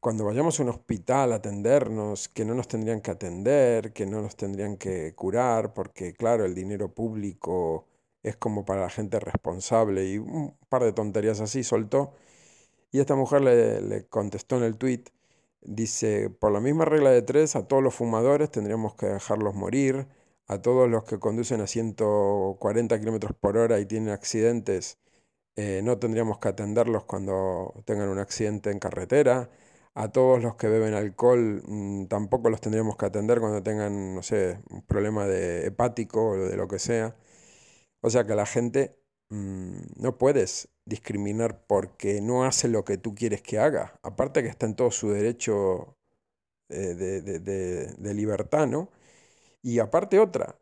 cuando 0.00 0.24
vayamos 0.24 0.58
a 0.60 0.62
un 0.62 0.68
hospital 0.70 1.32
a 1.32 1.36
atendernos, 1.36 2.28
que 2.28 2.44
no 2.44 2.54
nos 2.54 2.68
tendrían 2.68 3.00
que 3.00 3.10
atender, 3.10 3.92
que 3.92 4.06
no 4.06 4.22
nos 4.22 4.36
tendrían 4.36 4.76
que 4.76 5.14
curar, 5.14 5.74
porque 5.74 6.12
claro, 6.14 6.44
el 6.44 6.54
dinero 6.54 6.92
público 6.94 7.86
es 8.22 8.36
como 8.36 8.64
para 8.64 8.82
la 8.82 8.90
gente 8.90 9.20
responsable 9.20 10.06
y 10.06 10.18
un 10.18 10.56
par 10.68 10.84
de 10.84 10.92
tonterías 10.92 11.40
así 11.40 11.64
soltó. 11.64 12.12
Y 12.92 13.00
esta 13.00 13.14
mujer 13.16 13.42
le, 13.42 14.06
contestó 14.08 14.56
en 14.58 14.64
el 14.64 14.76
tweet, 14.76 15.04
dice, 15.62 16.30
por 16.30 16.52
la 16.52 16.60
misma 16.60 16.84
regla 16.84 17.10
de 17.10 17.22
tres, 17.22 17.56
a 17.56 17.66
todos 17.68 17.82
los 17.82 17.94
fumadores 17.94 18.50
tendríamos 18.50 18.94
que 18.94 19.06
dejarlos 19.06 19.54
morir, 19.54 20.06
a 20.48 20.62
todos 20.62 20.88
los 20.88 21.04
que 21.04 21.18
conducen 21.18 21.60
a 21.60 21.66
140 21.66 22.98
kilómetros 23.00 23.32
por 23.40 23.56
hora 23.56 23.80
y 23.80 23.86
tienen 23.86 24.10
accidentes, 24.10 24.98
eh, 25.56 25.80
no 25.84 25.98
tendríamos 25.98 26.38
que 26.38 26.48
atenderlos 26.48 27.04
cuando 27.04 27.74
tengan 27.86 28.08
un 28.08 28.18
accidente 28.18 28.70
en 28.70 28.78
carretera 28.78 29.50
a 29.96 30.12
todos 30.12 30.42
los 30.42 30.56
que 30.56 30.68
beben 30.68 30.94
alcohol 30.94 31.62
mm, 31.66 32.06
tampoco 32.08 32.50
los 32.50 32.60
tendríamos 32.60 32.96
que 32.96 33.06
atender 33.06 33.40
cuando 33.40 33.62
tengan, 33.62 34.14
no 34.14 34.22
sé, 34.22 34.60
un 34.70 34.82
problema 34.82 35.26
de 35.26 35.66
hepático 35.66 36.30
o 36.30 36.36
de 36.36 36.56
lo 36.56 36.68
que 36.68 36.78
sea. 36.78 37.16
O 38.02 38.10
sea 38.10 38.26
que 38.26 38.34
la 38.36 38.46
gente 38.46 38.98
mm, 39.30 40.02
no 40.02 40.18
puedes 40.18 40.68
discriminar 40.86 41.66
porque 41.66 42.20
no 42.20 42.44
hace 42.44 42.68
lo 42.68 42.84
que 42.84 42.98
tú 42.98 43.14
quieres 43.14 43.42
que 43.42 43.58
haga. 43.58 43.98
Aparte 44.02 44.42
que 44.42 44.48
está 44.50 44.66
en 44.66 44.76
todo 44.76 44.90
su 44.90 45.10
derecho 45.10 45.96
eh, 46.70 46.94
de, 46.94 48.14
libertad, 48.14 48.66
¿no? 48.68 48.90
Y 49.62 49.78
aparte 49.80 50.18
otra, 50.20 50.58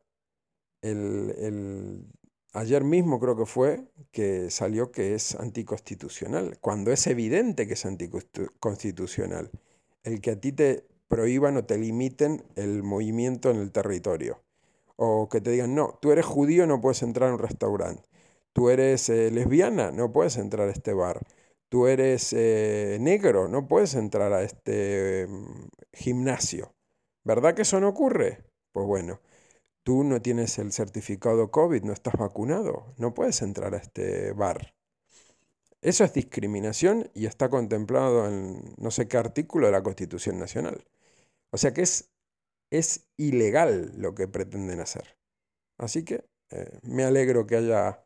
el 0.82 2.06
Ayer 2.54 2.84
mismo 2.84 3.18
creo 3.18 3.36
que 3.36 3.46
fue 3.46 3.84
que 4.12 4.48
salió 4.48 4.92
que 4.92 5.14
es 5.16 5.34
anticonstitucional, 5.34 6.56
cuando 6.60 6.92
es 6.92 7.04
evidente 7.08 7.66
que 7.66 7.74
es 7.74 7.84
anticonstitucional. 7.84 9.50
El 10.04 10.20
que 10.20 10.30
a 10.30 10.40
ti 10.40 10.52
te 10.52 10.86
prohíban 11.08 11.56
o 11.56 11.64
te 11.64 11.76
limiten 11.76 12.44
el 12.54 12.84
movimiento 12.84 13.50
en 13.50 13.56
el 13.56 13.72
territorio. 13.72 14.40
O 14.94 15.28
que 15.28 15.40
te 15.40 15.50
digan, 15.50 15.74
no, 15.74 15.98
tú 16.00 16.12
eres 16.12 16.26
judío, 16.26 16.64
no 16.68 16.80
puedes 16.80 17.02
entrar 17.02 17.30
a 17.30 17.32
un 17.34 17.40
restaurante. 17.40 18.08
Tú 18.52 18.68
eres 18.70 19.08
eh, 19.08 19.32
lesbiana, 19.32 19.90
no 19.90 20.12
puedes 20.12 20.36
entrar 20.36 20.68
a 20.68 20.72
este 20.72 20.92
bar. 20.92 21.26
Tú 21.68 21.88
eres 21.88 22.32
eh, 22.32 22.98
negro, 23.00 23.48
no 23.48 23.66
puedes 23.66 23.96
entrar 23.96 24.32
a 24.32 24.44
este 24.44 25.26
mm, 25.28 25.68
gimnasio. 25.92 26.72
¿Verdad 27.24 27.54
que 27.54 27.62
eso 27.62 27.80
no 27.80 27.88
ocurre? 27.88 28.44
Pues 28.72 28.86
bueno, 28.86 29.18
tú 29.84 30.02
no 30.04 30.20
tienes 30.22 30.58
el 30.58 30.72
certificado 30.72 31.50
COVID, 31.50 31.84
no 31.84 31.92
estás 31.92 32.14
vacunado, 32.14 32.94
no 32.98 33.14
puedes 33.14 33.42
entrar 33.42 33.74
a 33.74 33.78
este 33.78 34.32
bar. 34.32 34.74
Eso 35.82 36.04
es 36.04 36.14
discriminación 36.14 37.10
y 37.14 37.26
está 37.26 37.50
contemplado 37.50 38.26
en 38.26 38.74
no 38.78 38.90
sé 38.90 39.06
qué 39.06 39.18
artículo 39.18 39.66
de 39.66 39.72
la 39.72 39.82
Constitución 39.82 40.38
Nacional. 40.38 40.84
O 41.50 41.58
sea 41.58 41.74
que 41.74 41.82
es, 41.82 42.10
es 42.70 43.06
ilegal 43.18 43.92
lo 43.96 44.14
que 44.14 44.26
pretenden 44.26 44.80
hacer. 44.80 45.18
Así 45.78 46.04
que 46.04 46.24
eh, 46.50 46.78
me 46.82 47.04
alegro 47.04 47.46
que 47.46 47.56
haya, 47.56 48.02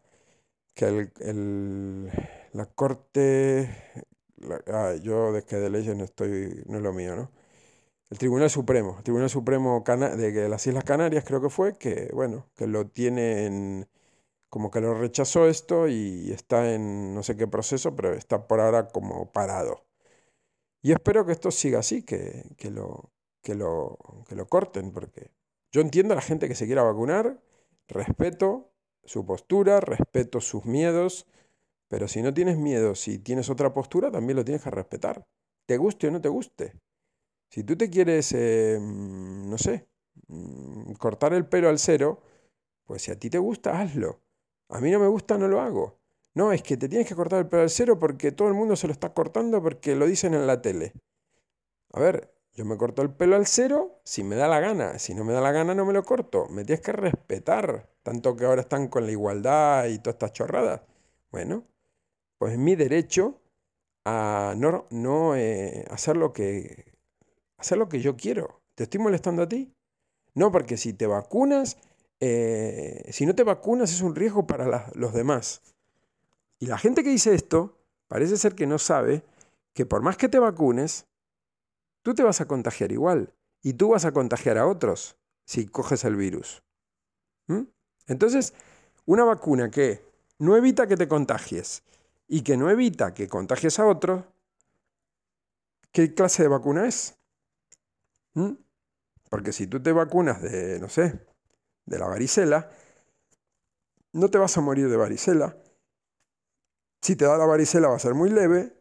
que 0.75 1.11
el, 1.21 2.11
la 2.53 2.67
Corte, 2.67 3.71
ah, 4.69 4.95
yo 5.03 5.33
de 5.33 5.45
que 5.45 5.57
de 5.57 5.71
leyes 5.71 5.97
no 5.97 6.05
estoy, 6.05 6.63
no 6.67 6.79
es 6.79 6.83
lo 6.83 6.93
mío, 6.93 7.17
¿no? 7.17 7.31
El 8.11 8.19
Tribunal 8.19 8.51
Supremo, 8.51 8.97
el 8.99 9.05
Tribunal 9.05 9.31
Supremo 9.31 9.85
de 9.87 10.49
las 10.49 10.67
Islas 10.67 10.85
Canarias 10.85 11.25
creo 11.25 11.41
que 11.41 11.51
fue, 11.51 11.77
que 11.77 12.11
bueno, 12.15 12.47
que 12.57 12.67
lo 12.67 12.87
tiene 12.87 13.87
como 14.49 14.71
que 14.71 14.81
lo 14.81 14.95
rechazó 14.95 15.47
esto 15.49 15.89
y 15.89 16.33
está 16.33 16.73
en 16.75 17.15
no 17.15 17.23
sé 17.23 17.37
qué 17.37 17.47
proceso, 17.47 17.95
pero 17.97 18.15
está 18.15 18.47
por 18.49 18.61
ahora 18.61 18.89
como 18.89 19.31
parado. 19.33 19.85
Y 20.83 20.93
espero 20.93 21.27
que 21.27 21.33
esto 21.33 21.51
siga 21.51 21.81
así, 21.81 22.03
que, 22.03 22.45
que, 22.57 22.71
lo, 22.71 23.11
que, 23.43 23.55
lo, 23.55 23.99
que 24.29 24.37
lo 24.37 24.47
corten, 24.49 24.93
porque 24.93 25.31
yo 25.73 25.81
entiendo 25.81 26.15
a 26.15 26.17
la 26.17 26.23
gente 26.23 26.49
que 26.49 26.55
se 26.55 26.67
quiera 26.67 26.83
vacunar, 26.83 27.43
respeto 27.89 28.71
su 29.05 29.27
postura, 29.27 29.81
respeto 29.81 30.41
sus 30.41 30.65
miedos, 30.65 31.27
pero 31.89 32.09
si 32.09 32.23
no 32.23 32.33
tienes 32.33 32.59
miedo, 32.59 32.95
si 32.95 33.19
tienes 33.19 33.51
otra 33.51 33.75
postura, 33.75 34.11
también 34.11 34.37
lo 34.37 34.45
tienes 34.45 34.63
que 34.63 34.71
respetar, 34.71 35.27
te 35.67 35.77
guste 35.79 36.09
o 36.09 36.11
no 36.11 36.21
te 36.21 36.29
guste. 36.29 36.75
Si 37.51 37.65
tú 37.65 37.77
te 37.77 37.91
quieres, 37.91 38.33
eh, 38.35 38.79
no 38.81 39.57
sé, 39.59 39.89
mm, 40.29 40.93
cortar 40.95 41.33
el 41.33 41.47
pelo 41.47 41.69
al 41.69 41.79
cero, 41.79 42.23
pues 42.85 43.03
si 43.03 43.11
a 43.11 43.19
ti 43.19 43.31
te 43.31 43.39
gusta, 43.39 43.81
hazlo. 43.81 44.21
A 44.69 44.81
mí 44.81 44.91
no 44.91 45.01
me 45.01 45.09
gusta, 45.09 45.39
no 45.39 45.49
lo 45.49 45.61
hago. 45.61 45.99
No, 46.35 46.53
es 46.53 46.63
que 46.63 46.77
te 46.77 46.89
tienes 46.89 47.09
que 47.09 47.15
cortar 47.15 47.41
el 47.41 47.49
pelo 47.49 47.63
al 47.63 47.71
cero 47.71 47.99
porque 47.99 48.33
todo 48.33 48.49
el 48.49 48.55
mundo 48.55 48.77
se 48.77 48.87
lo 48.87 48.93
está 48.93 49.13
cortando 49.15 49.63
porque 49.63 49.97
lo 49.97 50.07
dicen 50.07 50.35
en 50.35 50.47
la 50.47 50.63
tele. 50.63 50.93
A 51.93 52.01
ver, 52.01 52.35
yo 52.53 52.65
me 52.65 52.77
corto 52.77 53.03
el 53.03 53.11
pelo 53.11 53.37
al 53.37 53.47
cero 53.47 54.01
si 54.05 54.25
me 54.25 54.37
da 54.37 54.49
la 54.49 54.61
gana. 54.61 54.99
Si 54.99 55.15
no 55.15 55.25
me 55.25 55.33
da 55.33 55.41
la 55.41 55.53
gana, 55.53 55.75
no 55.75 55.85
me 55.87 55.93
lo 55.93 56.03
corto. 56.05 56.47
Me 56.49 56.65
tienes 56.65 56.85
que 56.85 56.93
respetar. 56.93 57.89
Tanto 58.03 58.37
que 58.37 58.45
ahora 58.45 58.63
están 58.63 58.89
con 58.89 59.07
la 59.07 59.13
igualdad 59.13 59.87
y 59.87 59.99
todas 59.99 60.15
estas 60.17 60.33
chorradas. 60.33 60.83
Bueno, 61.31 61.65
pues 62.39 62.53
es 62.53 62.59
mi 62.59 62.77
derecho 62.77 63.41
a 64.05 64.55
no, 64.57 64.87
no 64.91 65.37
eh, 65.37 65.85
hacer 65.91 66.17
lo 66.17 66.33
que 66.33 66.98
hacer 67.59 67.77
lo 67.77 67.89
que 67.89 68.01
yo 68.01 68.17
quiero. 68.17 68.63
¿Te 68.75 68.85
estoy 68.85 69.01
molestando 69.01 69.43
a 69.43 69.49
ti? 69.49 69.75
No, 70.35 70.51
porque 70.51 70.77
si 70.77 70.93
te 70.93 71.07
vacunas, 71.07 71.77
eh, 72.21 73.09
si 73.13 73.27
no 73.27 73.35
te 73.35 73.43
vacunas 73.43 73.93
es 73.93 74.01
un 74.01 74.15
riesgo 74.15 74.47
para 74.47 74.91
los 74.95 75.13
demás. 75.13 75.63
Y 76.59 76.67
la 76.67 76.79
gente 76.79 77.05
que 77.05 77.11
dice 77.11 77.35
esto 77.35 77.77
parece 78.07 78.37
ser 78.37 78.55
que 78.55 78.67
no 78.67 78.79
sabe 78.79 79.23
que 79.75 79.85
por 79.85 80.03
más 80.03 80.17
que 80.17 80.29
te 80.29 80.39
vacunes, 80.39 81.07
tú 82.03 82.15
te 82.15 82.23
vas 82.23 82.41
a 82.41 82.49
contagiar 82.49 82.93
igual. 82.93 83.35
Y 83.63 83.75
tú 83.75 83.89
vas 83.89 84.05
a 84.05 84.13
contagiar 84.13 84.57
a 84.59 84.67
otros 84.67 85.19
si 85.45 85.67
coges 85.67 86.05
el 86.05 86.17
virus. 86.17 86.63
¿Mm? 87.49 87.63
Entonces, 88.07 88.55
una 89.05 89.25
vacuna 89.25 89.71
que 89.71 90.05
no 90.39 90.57
evita 90.57 90.87
que 90.87 90.97
te 90.97 91.09
contagies 91.09 91.83
y 92.29 92.43
que 92.43 92.57
no 92.57 92.71
evita 92.71 93.15
que 93.15 93.27
contagies 93.27 93.79
a 93.79 93.87
otros, 93.87 94.25
¿qué 95.93 96.15
clase 96.15 96.43
de 96.43 96.49
vacuna 96.49 96.87
es? 96.87 97.18
Porque 99.31 99.53
si 99.53 99.67
tú 99.67 99.83
te 99.83 99.93
vacunas 99.93 100.43
de, 100.43 100.79
no 100.81 100.89
sé, 100.89 101.27
de 101.87 101.99
la 101.99 102.07
varicela, 102.07 102.71
no 104.13 104.31
te 104.31 104.39
vas 104.39 104.57
a 104.57 104.61
morir 104.61 104.89
de 104.89 104.97
varicela. 104.97 105.57
Si 107.01 107.17
te 107.17 107.25
da 107.25 107.37
la 107.37 107.47
varicela 107.47 107.89
va 107.89 107.97
a 107.97 108.01
ser 108.01 108.15
muy 108.15 108.31
leve 108.31 108.75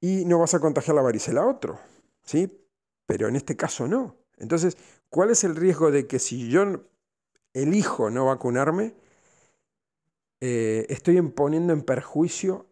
y 0.00 0.24
no 0.24 0.38
vas 0.38 0.54
a 0.54 0.60
contagiar 0.60 0.96
la 0.96 1.02
varicela 1.02 1.42
a 1.42 1.46
otro, 1.46 1.78
¿sí? 2.22 2.66
Pero 3.06 3.28
en 3.28 3.36
este 3.36 3.56
caso 3.56 3.86
no. 3.86 4.16
Entonces, 4.38 4.76
¿cuál 5.08 5.30
es 5.30 5.44
el 5.44 5.56
riesgo 5.56 5.90
de 5.90 6.06
que 6.06 6.18
si 6.18 6.48
yo 6.48 6.88
elijo 7.52 8.10
no 8.10 8.26
vacunarme, 8.26 8.94
eh, 10.40 10.86
estoy 10.88 11.20
poniendo 11.22 11.72
en 11.72 11.82
perjuicio 11.82 12.66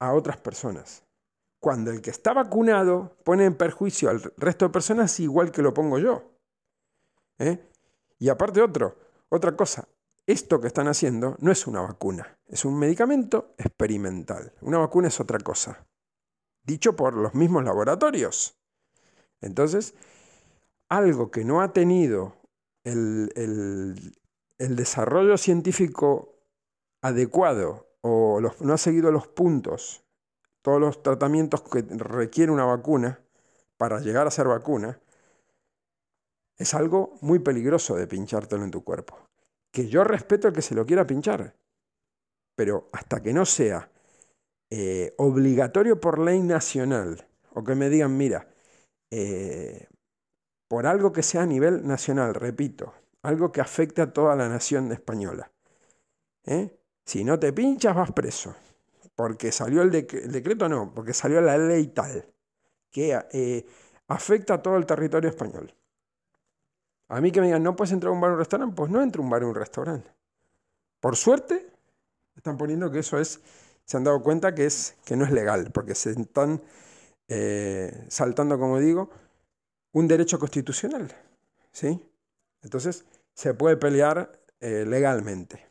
a 0.00 0.12
otras 0.12 0.38
personas? 0.38 1.04
Cuando 1.60 1.90
el 1.90 2.00
que 2.00 2.10
está 2.10 2.32
vacunado 2.32 3.16
pone 3.22 3.44
en 3.44 3.54
perjuicio 3.54 4.10
al 4.10 4.20
resto 4.36 4.64
de 4.64 4.72
personas 4.72 5.20
igual 5.20 5.52
que 5.52 5.62
lo 5.62 5.74
pongo 5.74 5.98
yo. 5.98 6.32
¿eh? 7.38 7.58
Y 8.18 8.28
aparte 8.28 8.62
otro, 8.62 8.96
otra 9.28 9.54
cosa, 9.56 9.86
esto 10.26 10.60
que 10.60 10.68
están 10.68 10.88
haciendo 10.88 11.36
no 11.40 11.50
es 11.52 11.66
una 11.66 11.80
vacuna, 11.80 12.38
es 12.46 12.64
un 12.64 12.78
medicamento 12.78 13.54
experimental. 13.58 14.52
Una 14.60 14.78
vacuna 14.78 15.08
es 15.08 15.20
otra 15.20 15.38
cosa, 15.38 15.86
dicho 16.62 16.96
por 16.96 17.14
los 17.14 17.34
mismos 17.34 17.64
laboratorios. 17.64 18.56
Entonces, 19.40 19.94
algo 20.88 21.30
que 21.30 21.44
no 21.44 21.62
ha 21.62 21.72
tenido 21.72 22.36
el, 22.84 24.12
desarrollo 24.58 25.38
científico 25.38 26.34
adecuado 27.02 27.88
o 28.02 28.40
no 28.60 28.72
ha 28.72 28.78
seguido 28.78 29.10
los 29.10 29.26
puntos, 29.26 30.04
todos 30.62 30.80
los 30.80 31.02
tratamientos 31.02 31.62
que 31.62 31.82
requiere 31.82 32.52
una 32.52 32.64
vacuna 32.64 33.20
para 33.76 34.00
llegar 34.00 34.26
a 34.26 34.30
ser 34.30 34.46
vacuna, 34.46 35.00
es 36.56 36.74
algo 36.74 37.16
muy 37.22 37.38
peligroso 37.38 37.96
de 37.96 38.06
pinchártelo 38.06 38.64
en 38.64 38.70
tu 38.70 38.84
cuerpo. 38.84 39.18
Que 39.72 39.88
yo 39.88 40.04
respeto 40.04 40.48
el 40.48 40.54
que 40.54 40.62
se 40.62 40.74
lo 40.74 40.84
quiera 40.84 41.06
pinchar, 41.06 41.56
pero 42.54 42.88
hasta 42.92 43.22
que 43.22 43.32
no 43.32 43.46
sea 43.46 43.90
eh, 44.68 45.14
obligatorio 45.16 45.98
por 45.98 46.18
ley 46.18 46.40
nacional, 46.42 47.26
o 47.54 47.64
que 47.64 47.74
me 47.74 47.88
digan, 47.88 48.16
mira, 48.16 48.48
eh, 49.10 49.88
por 50.68 50.86
algo 50.86 51.12
que 51.12 51.22
sea 51.22 51.42
a 51.42 51.46
nivel 51.46 51.86
nacional, 51.86 52.34
repito, 52.34 52.92
algo 53.22 53.50
que 53.50 53.60
afecte 53.60 54.02
a 54.02 54.12
toda 54.12 54.36
la 54.36 54.48
nación 54.48 54.92
española. 54.92 55.50
¿eh? 56.44 56.78
Si 57.04 57.24
no 57.24 57.38
te 57.38 57.52
pinchas, 57.52 57.96
vas 57.96 58.12
preso. 58.12 58.54
Porque 59.20 59.52
salió 59.52 59.82
el, 59.82 59.90
decreto, 59.90 60.66
no, 60.66 60.94
porque 60.94 61.12
salió 61.12 61.42
la 61.42 61.58
ley 61.58 61.88
tal, 61.88 62.24
que 62.90 63.66
afecta 64.08 64.54
a 64.54 64.62
todo 64.62 64.78
el 64.78 64.86
territorio 64.86 65.28
español. 65.28 65.74
A 67.08 67.20
mí 67.20 67.30
que 67.30 67.40
me 67.40 67.48
digan, 67.48 67.62
no 67.62 67.76
puedes 67.76 67.92
entrar 67.92 68.10
a 68.10 68.14
un 68.14 68.20
bar 68.20 68.30
o 68.30 68.32
un 68.34 68.38
restaurante, 68.38 68.74
pues 68.74 68.90
no 68.90 69.02
entro 69.02 69.20
a 69.20 69.24
un 69.24 69.30
bar 69.30 69.44
o 69.44 69.48
un 69.48 69.54
restaurante. 69.54 70.10
Por 71.00 71.16
suerte, 71.16 71.68
están 72.34 72.56
poniendo 72.56 72.90
que 72.90 73.00
eso 73.00 73.18
es, 73.18 73.40
se 73.84 73.96
han 73.98 74.04
dado 74.04 74.22
cuenta 74.22 74.54
que, 74.54 74.64
es, 74.64 74.96
que 75.04 75.16
no 75.16 75.26
es 75.26 75.32
legal, 75.32 75.70
porque 75.70 75.94
se 75.94 76.12
están 76.12 76.62
eh, 77.28 78.06
saltando, 78.08 78.58
como 78.58 78.78
digo, 78.78 79.10
un 79.92 80.08
derecho 80.08 80.38
constitucional. 80.38 81.14
¿sí? 81.72 82.00
Entonces, 82.62 83.04
se 83.34 83.52
puede 83.52 83.76
pelear 83.76 84.32
eh, 84.60 84.86
legalmente. 84.86 85.68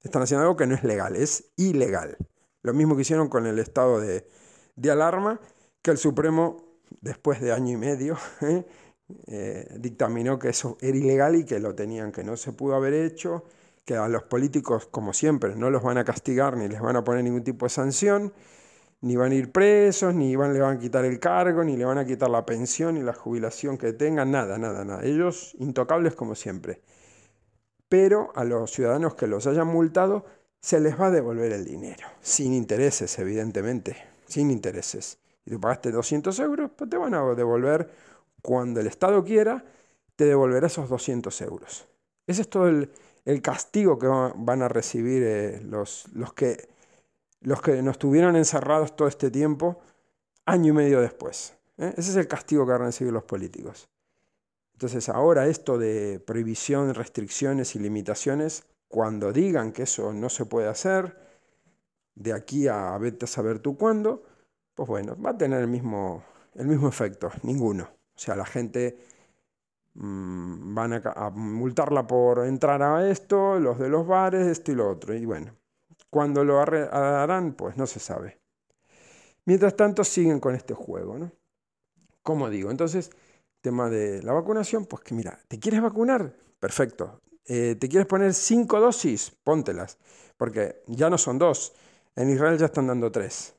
Están 0.00 0.22
haciendo 0.22 0.42
algo 0.42 0.56
que 0.56 0.66
no 0.66 0.76
es 0.76 0.84
legal, 0.84 1.16
es 1.16 1.50
ilegal. 1.56 2.16
Lo 2.66 2.74
mismo 2.74 2.96
que 2.96 3.02
hicieron 3.02 3.28
con 3.28 3.46
el 3.46 3.60
estado 3.60 4.00
de, 4.00 4.26
de 4.74 4.90
alarma, 4.90 5.40
que 5.80 5.92
el 5.92 5.98
Supremo, 5.98 6.80
después 7.00 7.40
de 7.40 7.52
año 7.52 7.74
y 7.74 7.76
medio, 7.76 8.18
¿eh? 8.40 8.66
Eh, 9.28 9.68
dictaminó 9.78 10.36
que 10.36 10.48
eso 10.48 10.76
era 10.80 10.98
ilegal 10.98 11.36
y 11.36 11.44
que 11.44 11.60
lo 11.60 11.76
tenían, 11.76 12.10
que 12.10 12.24
no 12.24 12.36
se 12.36 12.52
pudo 12.52 12.74
haber 12.74 12.92
hecho, 12.92 13.44
que 13.84 13.94
a 13.94 14.08
los 14.08 14.24
políticos, 14.24 14.86
como 14.86 15.12
siempre, 15.12 15.54
no 15.54 15.70
los 15.70 15.84
van 15.84 15.96
a 15.96 16.04
castigar 16.04 16.56
ni 16.56 16.66
les 16.66 16.80
van 16.80 16.96
a 16.96 17.04
poner 17.04 17.22
ningún 17.22 17.44
tipo 17.44 17.66
de 17.66 17.70
sanción, 17.70 18.32
ni 19.00 19.14
van 19.14 19.30
a 19.30 19.36
ir 19.36 19.52
presos, 19.52 20.12
ni 20.12 20.34
van, 20.34 20.52
le 20.52 20.58
van 20.58 20.78
a 20.78 20.80
quitar 20.80 21.04
el 21.04 21.20
cargo, 21.20 21.62
ni 21.62 21.76
le 21.76 21.84
van 21.84 21.98
a 21.98 22.04
quitar 22.04 22.30
la 22.30 22.44
pensión, 22.44 22.96
ni 22.96 23.02
la 23.02 23.14
jubilación 23.14 23.78
que 23.78 23.92
tengan, 23.92 24.32
nada, 24.32 24.58
nada, 24.58 24.84
nada. 24.84 25.04
Ellos 25.04 25.54
intocables 25.60 26.16
como 26.16 26.34
siempre. 26.34 26.82
Pero 27.88 28.32
a 28.34 28.42
los 28.42 28.72
ciudadanos 28.72 29.14
que 29.14 29.28
los 29.28 29.46
hayan 29.46 29.68
multado, 29.68 30.24
se 30.66 30.80
les 30.80 31.00
va 31.00 31.06
a 31.06 31.10
devolver 31.12 31.52
el 31.52 31.64
dinero, 31.64 32.08
sin 32.20 32.52
intereses, 32.52 33.20
evidentemente, 33.20 33.96
sin 34.26 34.50
intereses. 34.50 35.16
Y 35.44 35.52
tú 35.52 35.60
pagaste 35.60 35.92
200 35.92 36.36
euros, 36.40 36.72
pues 36.74 36.90
te 36.90 36.96
van 36.96 37.14
a 37.14 37.22
devolver 37.36 37.88
cuando 38.42 38.80
el 38.80 38.88
Estado 38.88 39.22
quiera, 39.22 39.64
te 40.16 40.24
devolverá 40.24 40.66
esos 40.66 40.88
200 40.88 41.40
euros. 41.42 41.86
Ese 42.26 42.42
es 42.42 42.50
todo 42.50 42.66
el, 42.66 42.90
castigo 43.42 43.96
que 43.96 44.08
van 44.08 44.62
a 44.62 44.66
recibir 44.66 45.22
eh, 45.24 45.60
los, 45.62 46.08
los, 46.14 46.32
que, 46.32 46.68
los 47.42 47.62
que 47.62 47.80
nos 47.80 48.00
tuvieron 48.00 48.34
encerrados 48.34 48.96
todo 48.96 49.06
este 49.06 49.30
tiempo, 49.30 49.80
año 50.46 50.72
y 50.72 50.76
medio 50.76 51.00
después. 51.00 51.54
¿eh? 51.78 51.94
Ese 51.96 52.10
es 52.10 52.16
el 52.16 52.26
castigo 52.26 52.66
que 52.66 52.72
van 52.72 52.82
a 52.82 52.86
recibir 52.86 53.12
los 53.12 53.22
políticos. 53.22 53.88
Entonces 54.72 55.08
ahora 55.10 55.46
esto 55.46 55.78
de 55.78 56.18
prohibición, 56.18 56.92
restricciones 56.92 57.76
y 57.76 57.78
limitaciones, 57.78 58.64
cuando 58.88 59.32
digan 59.32 59.72
que 59.72 59.82
eso 59.84 60.12
no 60.12 60.28
se 60.28 60.46
puede 60.46 60.68
hacer, 60.68 61.16
de 62.14 62.32
aquí 62.32 62.68
a 62.68 62.96
vete 62.98 63.26
a 63.26 63.28
saber 63.28 63.58
tú 63.58 63.76
cuándo, 63.76 64.24
pues 64.74 64.88
bueno, 64.88 65.16
va 65.20 65.30
a 65.30 65.38
tener 65.38 65.60
el 65.60 65.68
mismo, 65.68 66.24
el 66.54 66.66
mismo 66.66 66.88
efecto, 66.88 67.30
ninguno. 67.42 67.84
O 67.84 68.18
sea, 68.18 68.34
la 68.36 68.46
gente 68.46 68.98
mm, 69.94 70.74
van 70.74 70.92
a, 70.94 71.30
multarla 71.30 72.06
por 72.06 72.44
entrar 72.46 72.82
a 72.82 73.08
esto, 73.10 73.60
los 73.60 73.78
de 73.78 73.88
los 73.88 74.06
bares, 74.06 74.46
esto 74.46 74.72
y 74.72 74.74
lo 74.74 74.90
otro. 74.90 75.14
Y 75.14 75.24
bueno, 75.26 75.54
cuando 76.10 76.44
lo 76.44 76.60
harán, 76.60 77.54
pues 77.54 77.76
no 77.76 77.86
se 77.86 78.00
sabe. 78.00 78.38
Mientras 79.44 79.76
tanto, 79.76 80.02
siguen 80.04 80.40
con 80.40 80.54
este 80.54 80.74
juego, 80.74 81.18
¿no? 81.18 81.30
Como 82.22 82.50
digo, 82.50 82.70
entonces, 82.70 83.10
tema 83.60 83.88
de 83.88 84.22
la 84.22 84.32
vacunación, 84.32 84.86
pues 84.86 85.02
que 85.02 85.14
mira, 85.14 85.38
¿te 85.48 85.58
quieres 85.58 85.82
vacunar? 85.82 86.34
Perfecto. 86.58 87.20
Eh, 87.46 87.76
¿Te 87.78 87.88
quieres 87.88 88.06
poner 88.06 88.34
cinco 88.34 88.80
dosis? 88.80 89.30
Póntelas, 89.44 89.98
porque 90.36 90.82
ya 90.86 91.08
no 91.10 91.18
son 91.18 91.38
dos. 91.38 91.74
En 92.16 92.30
Israel 92.30 92.58
ya 92.58 92.66
están 92.66 92.86
dando 92.86 93.10
tres. 93.12 93.54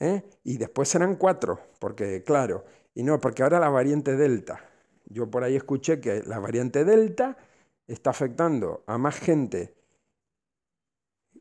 ¿eh? 0.00 0.22
Y 0.44 0.56
después 0.56 0.88
serán 0.88 1.16
cuatro, 1.16 1.60
porque 1.78 2.22
claro, 2.22 2.64
y 2.94 3.02
no, 3.02 3.20
porque 3.20 3.42
ahora 3.42 3.60
la 3.60 3.68
variante 3.68 4.16
Delta. 4.16 4.64
Yo 5.06 5.30
por 5.30 5.44
ahí 5.44 5.56
escuché 5.56 6.00
que 6.00 6.22
la 6.24 6.38
variante 6.38 6.84
Delta 6.84 7.36
está 7.86 8.10
afectando 8.10 8.84
a 8.86 8.98
más 8.98 9.18
gente, 9.18 9.74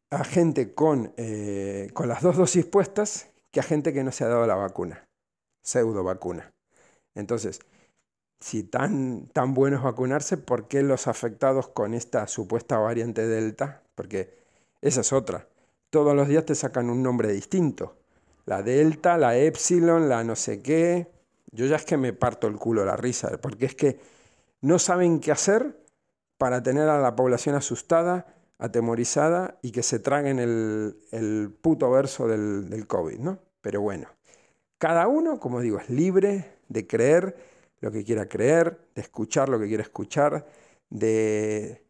a 0.10 0.24
gente 0.24 0.74
con, 0.74 1.14
eh, 1.18 1.90
con 1.94 2.08
las 2.08 2.22
dos 2.22 2.38
dosis 2.38 2.66
puestas 2.66 3.30
que 3.52 3.60
a 3.60 3.64
gente 3.64 3.94
que 3.94 4.04
no 4.04 4.12
se 4.12 4.24
ha 4.24 4.28
dado 4.28 4.48
la 4.48 4.56
vacuna, 4.56 5.08
pseudo 5.64 6.04
vacuna. 6.04 6.54
Entonces, 7.16 7.60
si 8.40 8.64
tan, 8.64 9.28
tan 9.28 9.54
bueno 9.54 9.78
es 9.78 9.84
vacunarse, 9.84 10.38
¿por 10.38 10.68
qué 10.68 10.84
los 10.84 11.08
afectados 11.08 11.70
con 11.70 11.94
esta 11.94 12.28
supuesta 12.28 12.78
variante 12.78 13.28
Delta? 13.28 13.84
Porque 13.96 14.34
esa 14.82 15.02
es 15.02 15.12
otra. 15.12 15.48
Todos 15.90 16.16
los 16.16 16.28
días 16.28 16.46
te 16.46 16.56
sacan 16.56 16.90
un 16.90 17.02
nombre 17.02 17.32
distinto. 17.32 17.98
La 18.46 18.62
Delta, 18.62 19.18
la 19.18 19.38
Epsilon, 19.38 20.10
la 20.10 20.24
no 20.24 20.36
sé 20.36 20.62
qué. 20.62 21.12
Yo 21.52 21.66
ya 21.66 21.78
es 21.78 21.86
que 21.86 21.98
me 21.98 22.14
parto 22.14 22.48
el 22.48 22.58
culo 22.58 22.86
la 22.86 22.96
risa, 22.96 23.38
porque 23.42 23.66
es 23.66 23.76
que 23.76 24.00
no 24.62 24.80
saben 24.80 25.20
qué 25.20 25.32
hacer 25.32 25.84
para 26.38 26.62
tener 26.62 26.90
a 26.90 27.00
la 27.00 27.16
población 27.16 27.56
asustada, 27.56 28.28
atemorizada 28.60 29.58
y 29.62 29.72
que 29.72 29.84
se 29.84 30.00
traguen 30.00 30.40
el, 30.40 31.58
puto 31.62 31.90
verso 31.90 32.28
del, 32.28 32.70
del 32.70 32.86
COVID, 32.86 33.20
¿no? 33.20 33.40
Pero 33.62 33.82
bueno, 33.82 34.08
cada 34.78 35.08
uno, 35.08 35.40
como 35.40 35.62
digo, 35.62 35.80
es 35.80 35.90
libre 35.90 36.54
de 36.70 36.86
creer 36.86 37.36
lo 37.80 37.92
que 37.92 38.04
quiera 38.04 38.28
creer, 38.28 38.80
de 38.96 39.02
escuchar 39.02 39.50
lo 39.50 39.60
que 39.60 39.68
quiera 39.68 39.84
escuchar, 39.84 40.48
de, 40.90 41.84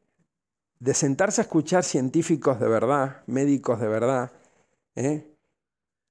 sentarse 0.94 1.42
a 1.42 1.44
escuchar 1.44 1.84
científicos 1.84 2.60
de 2.60 2.68
verdad, 2.68 3.24
médicos 3.28 3.80
de 3.80 3.88
verdad, 3.88 4.32
¿eh? 4.96 5.26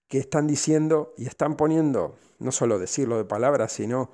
que 0.08 0.18
están 0.18 0.46
diciendo 0.46 1.14
y 1.16 1.26
están 1.26 1.56
poniendo 1.56 2.16
no 2.38 2.52
solo 2.52 2.78
decirlo 2.78 3.16
de 3.16 3.24
palabras, 3.24 3.72
sino 3.72 4.10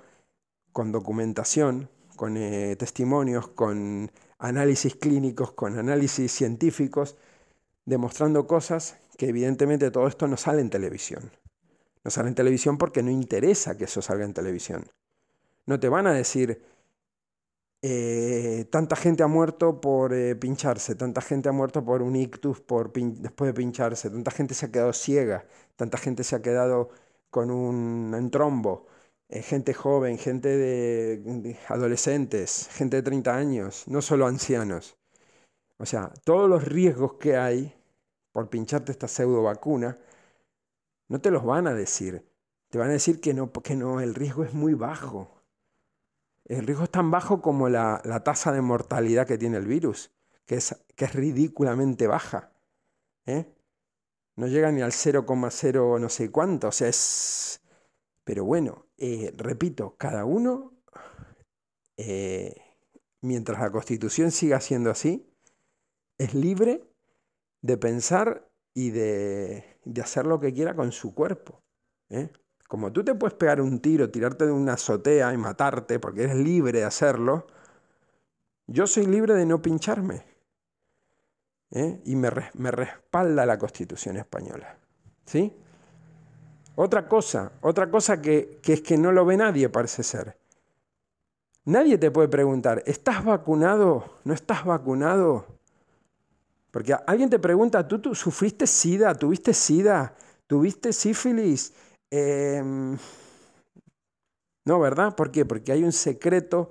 con 0.73 0.93
documentación, 0.93 1.91
con 2.17 2.37
eh, 2.37 2.77
testimonios, 2.77 3.49
con 3.49 4.11
análisis 4.39 4.95
clínicos, 4.97 5.53
con 5.53 5.79
análisis 5.79 6.33
científicos, 6.33 7.17
demostrando 7.85 8.47
cosas 8.47 8.97
que 9.19 9.29
evidentemente 9.29 9.91
todo 9.91 10.07
esto 10.07 10.27
no 10.29 10.37
sale 10.37 10.61
en 10.61 10.71
televisión. 10.71 11.31
No 12.05 12.11
sale 12.11 12.29
en 12.29 12.35
televisión 12.35 12.79
porque 12.79 13.03
no 13.03 13.11
interesa 13.11 13.77
que 13.77 13.85
eso 13.85 14.03
salga 14.03 14.25
en 14.25 14.35
televisión. 14.35 14.87
No 15.67 15.79
te 15.81 15.89
van 15.89 16.07
a 16.07 16.13
decir, 16.13 16.63
eh, 17.83 18.67
tanta 18.71 18.97
gente 18.97 19.23
ha 19.23 19.27
muerto 19.27 19.81
por 19.81 20.15
eh, 20.15 20.37
pincharse, 20.37 20.95
tanta 20.95 21.21
gente 21.21 21.49
ha 21.49 21.53
muerto 21.53 21.85
por 21.85 22.03
un 22.03 22.17
ictus 22.17 22.61
por 22.61 22.93
después 22.93 23.49
de 23.49 23.55
pincharse, 23.55 24.11
tanta 24.11 24.31
gente 24.31 24.55
se 24.55 24.67
ha 24.67 24.73
quedado 24.73 24.93
ciega, 24.93 25.47
tanta 25.77 25.99
gente 25.99 26.25
se 26.25 26.37
ha 26.37 26.43
quedado 26.43 26.91
con 27.31 27.51
un 27.51 28.31
trombo, 28.31 28.87
eh, 29.33 29.43
gente 29.43 29.73
joven, 29.73 30.19
gente 30.19 30.49
de, 30.49 31.57
adolescentes, 31.69 32.69
gente 32.73 32.97
de 32.97 33.03
30 33.03 33.35
años, 33.35 33.85
no 33.89 34.03
solo 34.03 34.27
ancianos. 34.27 34.99
O 35.79 35.87
sea, 35.87 36.13
todos 36.25 36.51
los 36.51 36.65
riesgos 36.65 37.15
que 37.15 37.37
hay 37.37 37.75
por 38.33 38.51
pincharte 38.51 38.93
esta 38.93 39.09
pseudo 39.09 39.43
vacuna 39.43 39.99
No 41.09 41.21
te 41.21 41.31
los 41.31 41.45
van 41.45 41.67
a 41.67 41.75
decir. 41.75 42.27
Te 42.71 42.79
van 42.79 42.91
a 42.91 42.93
decir 42.93 43.21
que 43.21 43.35
no, 43.35 43.53
que 43.53 43.77
no, 43.77 44.01
el 44.01 44.15
riesgo 44.15 44.45
es 44.45 44.55
muy 44.55 44.75
bajo. 44.75 45.42
El 46.45 46.67
riesgo 46.67 46.85
es 46.85 46.91
tan 46.91 47.11
bajo 47.11 47.41
como 47.41 47.69
la, 47.69 48.01
tasa 48.25 48.53
de 48.53 48.61
mortalidad 48.61 49.27
que 49.27 49.39
tiene 49.39 49.59
el 49.59 49.67
virus, 49.67 50.11
que 50.47 50.57
es, 50.57 50.85
que 50.97 51.05
es 51.05 51.15
ridículamente 51.15 52.07
baja. 52.07 52.53
¿eh? 53.27 53.47
No 54.37 54.47
llega 54.47 54.73
ni 54.73 54.83
al 54.83 54.93
0,0 54.93 56.01
no 56.01 56.09
sé 56.09 56.31
cuánto. 56.31 56.69
O 56.69 56.73
sea, 56.73 56.89
es... 56.89 57.61
Pero 58.25 58.45
bueno, 58.45 58.87
eh, 58.97 59.33
repito, 59.37 59.97
cada 59.97 60.25
uno, 60.25 60.75
eh, 61.97 62.55
mientras 63.21 63.61
la 63.61 63.71
constitución 63.71 64.31
siga 64.31 64.61
siendo 64.61 64.91
así, 64.91 65.29
es 66.19 66.35
libre 66.35 66.85
de 67.63 67.77
pensar 67.77 68.49
y 68.75 68.91
de, 68.91 69.65
hacer 70.01 70.27
lo 70.27 70.41
que 70.41 70.53
quiera 70.53 70.75
con 70.75 70.93
su 70.93 71.15
cuerpo. 71.15 71.63
¿eh? 72.11 72.31
Como 72.73 72.91
tú 72.91 73.05
te 73.05 73.15
puedes 73.15 73.35
pegar 73.35 73.61
un 73.61 73.81
tiro, 73.81 74.09
tirarte 74.09 74.47
de 74.47 74.51
una 74.51 74.73
azotea 74.73 75.35
y 75.35 75.37
matarte 75.37 75.99
porque 75.99 76.23
eres 76.23 76.37
libre 76.37 76.79
de 76.79 76.85
hacerlo, 76.87 77.47
yo 78.67 78.87
soy 78.87 79.05
libre 79.05 79.35
de 79.35 79.45
no 79.45 79.61
pincharme. 79.61 80.25
¿eh? 81.71 82.01
Y 82.07 82.17
me, 82.17 82.31
respalda 82.31 83.45
la 83.45 83.59
Constitución 83.59 84.17
española. 84.17 84.79
¿Sí? 85.27 85.55
Otra 86.75 87.07
cosa, 87.07 87.53
otra 87.61 87.91
cosa 87.91 88.23
que, 88.23 88.59
que 88.63 88.73
es 88.73 88.81
que 88.81 88.97
no 88.97 89.13
lo 89.13 89.27
ve 89.27 89.37
nadie, 89.37 89.69
parece 89.69 90.03
ser. 90.03 90.39
Nadie 91.67 91.99
te 91.99 92.11
puede 92.11 92.29
preguntar, 92.29 92.83
¿estás 92.87 93.23
vacunado? 93.23 94.15
¿No 94.25 94.33
estás 94.33 94.65
vacunado? 94.65 95.45
Porque 96.71 96.95
alguien 97.07 97.29
te 97.29 97.39
pregunta, 97.39 97.87
¿tú, 97.87 98.15
sufriste 98.15 98.67
SIDA? 98.67 99.15
¿Tuviste 99.15 99.53
SIDA? 99.53 100.15
¿Tuviste 100.47 100.95
sífilis? 100.95 101.75
Em, 102.15 102.99
no, 104.67 104.79
¿verdad? 104.79 105.17
¿Por 105.17 105.31
qué? 105.31 105.47
Porque 105.47 105.73
hay 105.73 105.83
un 105.83 105.93
secreto, 105.93 106.71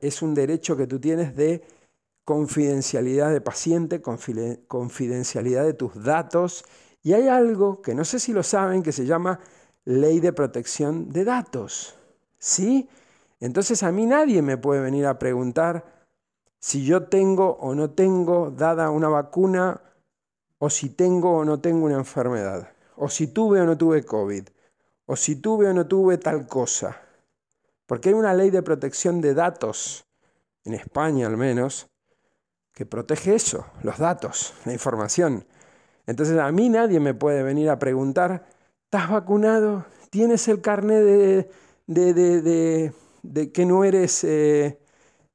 es 0.00 0.22
un 0.22 0.34
derecho 0.34 0.76
que 0.76 0.88
tú 0.88 0.98
tienes 0.98 1.36
de 1.36 1.62
confidencialidad 2.24 3.30
de 3.30 3.40
paciente, 3.40 4.02
confidencialidad 4.02 5.64
de 5.64 5.72
tus 5.72 6.02
datos. 6.02 6.64
Y 7.04 7.12
hay 7.12 7.28
algo 7.28 7.80
que 7.80 7.94
no 7.94 8.04
sé 8.04 8.18
si 8.18 8.32
lo 8.32 8.42
saben, 8.42 8.82
que 8.82 8.90
se 8.90 9.06
llama 9.06 9.38
ley 9.84 10.18
de 10.18 10.32
protección 10.32 11.10
de 11.10 11.24
datos. 11.24 11.94
¿Sí? 12.36 12.88
Entonces 13.38 13.84
a 13.84 13.92
mí 13.92 14.04
nadie 14.04 14.42
me 14.42 14.58
puede 14.58 14.80
venir 14.80 15.06
a 15.06 15.20
preguntar, 15.20 15.84
si 16.58 16.84
yo 16.84 17.04
tengo 17.04 17.52
o 17.60 17.76
no 17.76 17.90
tengo 17.90 18.50
dada 18.50 18.90
una 18.90 19.08
vacuna, 19.08 19.80
o 20.58 20.70
si 20.70 20.88
tengo 20.88 21.36
o 21.36 21.44
no 21.44 21.60
tengo 21.60 21.86
una 21.86 21.98
enfermedad, 21.98 22.72
o 22.96 23.08
si 23.08 23.28
tuve 23.28 23.60
o 23.60 23.64
no 23.64 23.78
tuve 23.78 24.04
COVID, 24.04 24.48
o 25.06 25.16
si 25.16 25.36
tuve 25.36 25.68
o 25.68 25.72
no 25.72 25.86
tuve 25.86 26.18
tal 26.18 26.46
cosa. 26.46 27.00
Porque 27.86 28.10
hay 28.10 28.14
una 28.14 28.34
ley 28.34 28.50
de 28.50 28.62
protección 28.62 29.20
de 29.20 29.34
datos, 29.34 30.06
en 30.64 30.74
España 30.74 31.26
al 31.26 31.36
menos, 31.36 31.88
que 32.72 32.84
protege 32.84 33.34
eso, 33.34 33.66
los 33.82 33.98
datos, 33.98 34.54
la 34.64 34.72
información. 34.72 35.46
Entonces 36.06 36.38
a 36.38 36.50
mí 36.52 36.68
nadie 36.68 37.00
me 37.00 37.14
puede 37.14 37.42
venir 37.42 37.70
a 37.70 37.78
preguntar, 37.78 38.46
¿estás 38.84 39.10
vacunado? 39.10 39.86
¿Tienes 40.10 40.46
el 40.48 40.60
carnet 40.60 41.02
de, 41.04 41.50
de, 41.86 42.92
de, 43.22 43.52
que 43.52 43.64
no 43.64 43.84
eres... 43.84 44.24
Eh, 44.24 44.78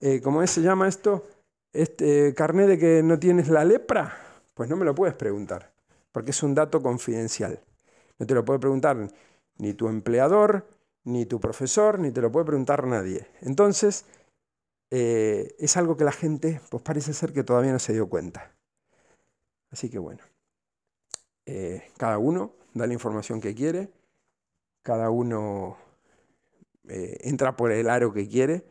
eh, 0.03 0.19
¿cómo 0.19 0.45
se 0.47 0.61
llama 0.61 0.87
esto? 0.87 1.27
Este 1.71 2.33
carnet 2.33 2.67
de 2.67 2.77
que 2.79 3.03
no 3.03 3.19
tienes 3.19 3.49
la 3.49 3.63
lepra. 3.63 4.17
Pues 4.55 4.67
no 4.67 4.75
me 4.75 4.83
lo 4.83 4.95
puedes 4.95 5.15
preguntar, 5.15 5.71
porque 6.11 6.31
es 6.31 6.43
un 6.43 6.55
dato 6.55 6.81
confidencial. 6.81 7.59
No 8.17 8.25
te 8.25 8.33
lo 8.33 8.43
puede 8.43 8.59
preguntar 8.59 8.97
ni 9.61 9.75
tu 9.75 9.89
empleador, 9.89 10.67
ni 11.03 11.27
tu 11.27 11.39
profesor, 11.39 11.99
ni 11.99 12.11
te 12.11 12.19
lo 12.19 12.31
puede 12.31 12.47
preguntar 12.47 12.87
nadie. 12.87 13.27
Entonces, 13.41 14.05
eh, 14.89 15.55
es 15.59 15.77
algo 15.77 15.95
que 15.97 16.03
la 16.03 16.11
gente, 16.11 16.59
pues 16.71 16.81
parece 16.81 17.13
ser 17.13 17.31
que 17.31 17.43
todavía 17.43 17.71
no 17.71 17.77
se 17.77 17.93
dio 17.93 18.09
cuenta. 18.09 18.55
Así 19.69 19.91
que 19.91 19.99
bueno, 19.99 20.23
eh, 21.45 21.91
cada 21.95 22.17
uno 22.17 22.53
da 22.73 22.87
la 22.87 22.93
información 22.93 23.39
que 23.39 23.53
quiere, 23.53 23.91
cada 24.81 25.11
uno 25.11 25.77
entra 26.83 27.55
por 27.55 27.71
el 27.71 27.89
aro 27.89 28.11
que 28.11 28.27
quiere 28.27 28.65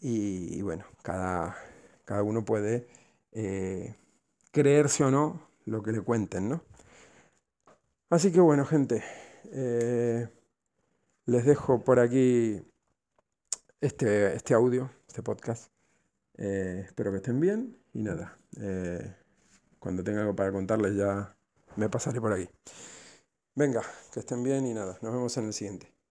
y, 0.00 0.60
bueno, 0.62 0.84
cada, 1.02 1.56
cada, 2.04 2.24
uno 2.24 2.44
puede 2.44 2.88
eh, 3.30 3.94
creerse 4.50 5.04
o 5.04 5.10
no 5.12 5.48
lo 5.64 5.80
que 5.82 5.92
le 5.92 6.00
cuenten, 6.00 6.48
¿no? 6.48 6.62
Así 8.10 8.32
que 8.32 8.40
bueno, 8.40 8.66
gente, 8.66 9.04
eh, 9.52 10.28
les 11.26 11.44
dejo 11.44 11.84
por 11.84 12.00
aquí 12.00 12.62
este, 13.80 14.34
este 14.34 14.54
audio, 14.54 14.90
este 15.06 15.22
podcast. 15.22 15.70
Eh, 16.38 16.82
espero 16.86 17.10
que 17.10 17.18
estén 17.18 17.38
bien 17.40 17.78
y 17.92 18.02
nada, 18.02 18.38
cuando 19.78 20.02
tenga 20.02 20.22
algo 20.22 20.34
para 20.34 20.50
contarles 20.50 20.96
ya 20.96 21.36
me 21.76 21.88
pasaré 21.88 22.20
por 22.20 22.32
aquí. 22.32 22.48
Venga, 23.54 23.82
que 24.12 24.20
estén 24.20 24.42
bien 24.42 24.66
y 24.66 24.74
nada, 24.74 24.98
nos 25.02 25.12
vemos 25.12 25.36
en 25.36 25.46
el 25.46 25.52
siguiente. 25.52 25.91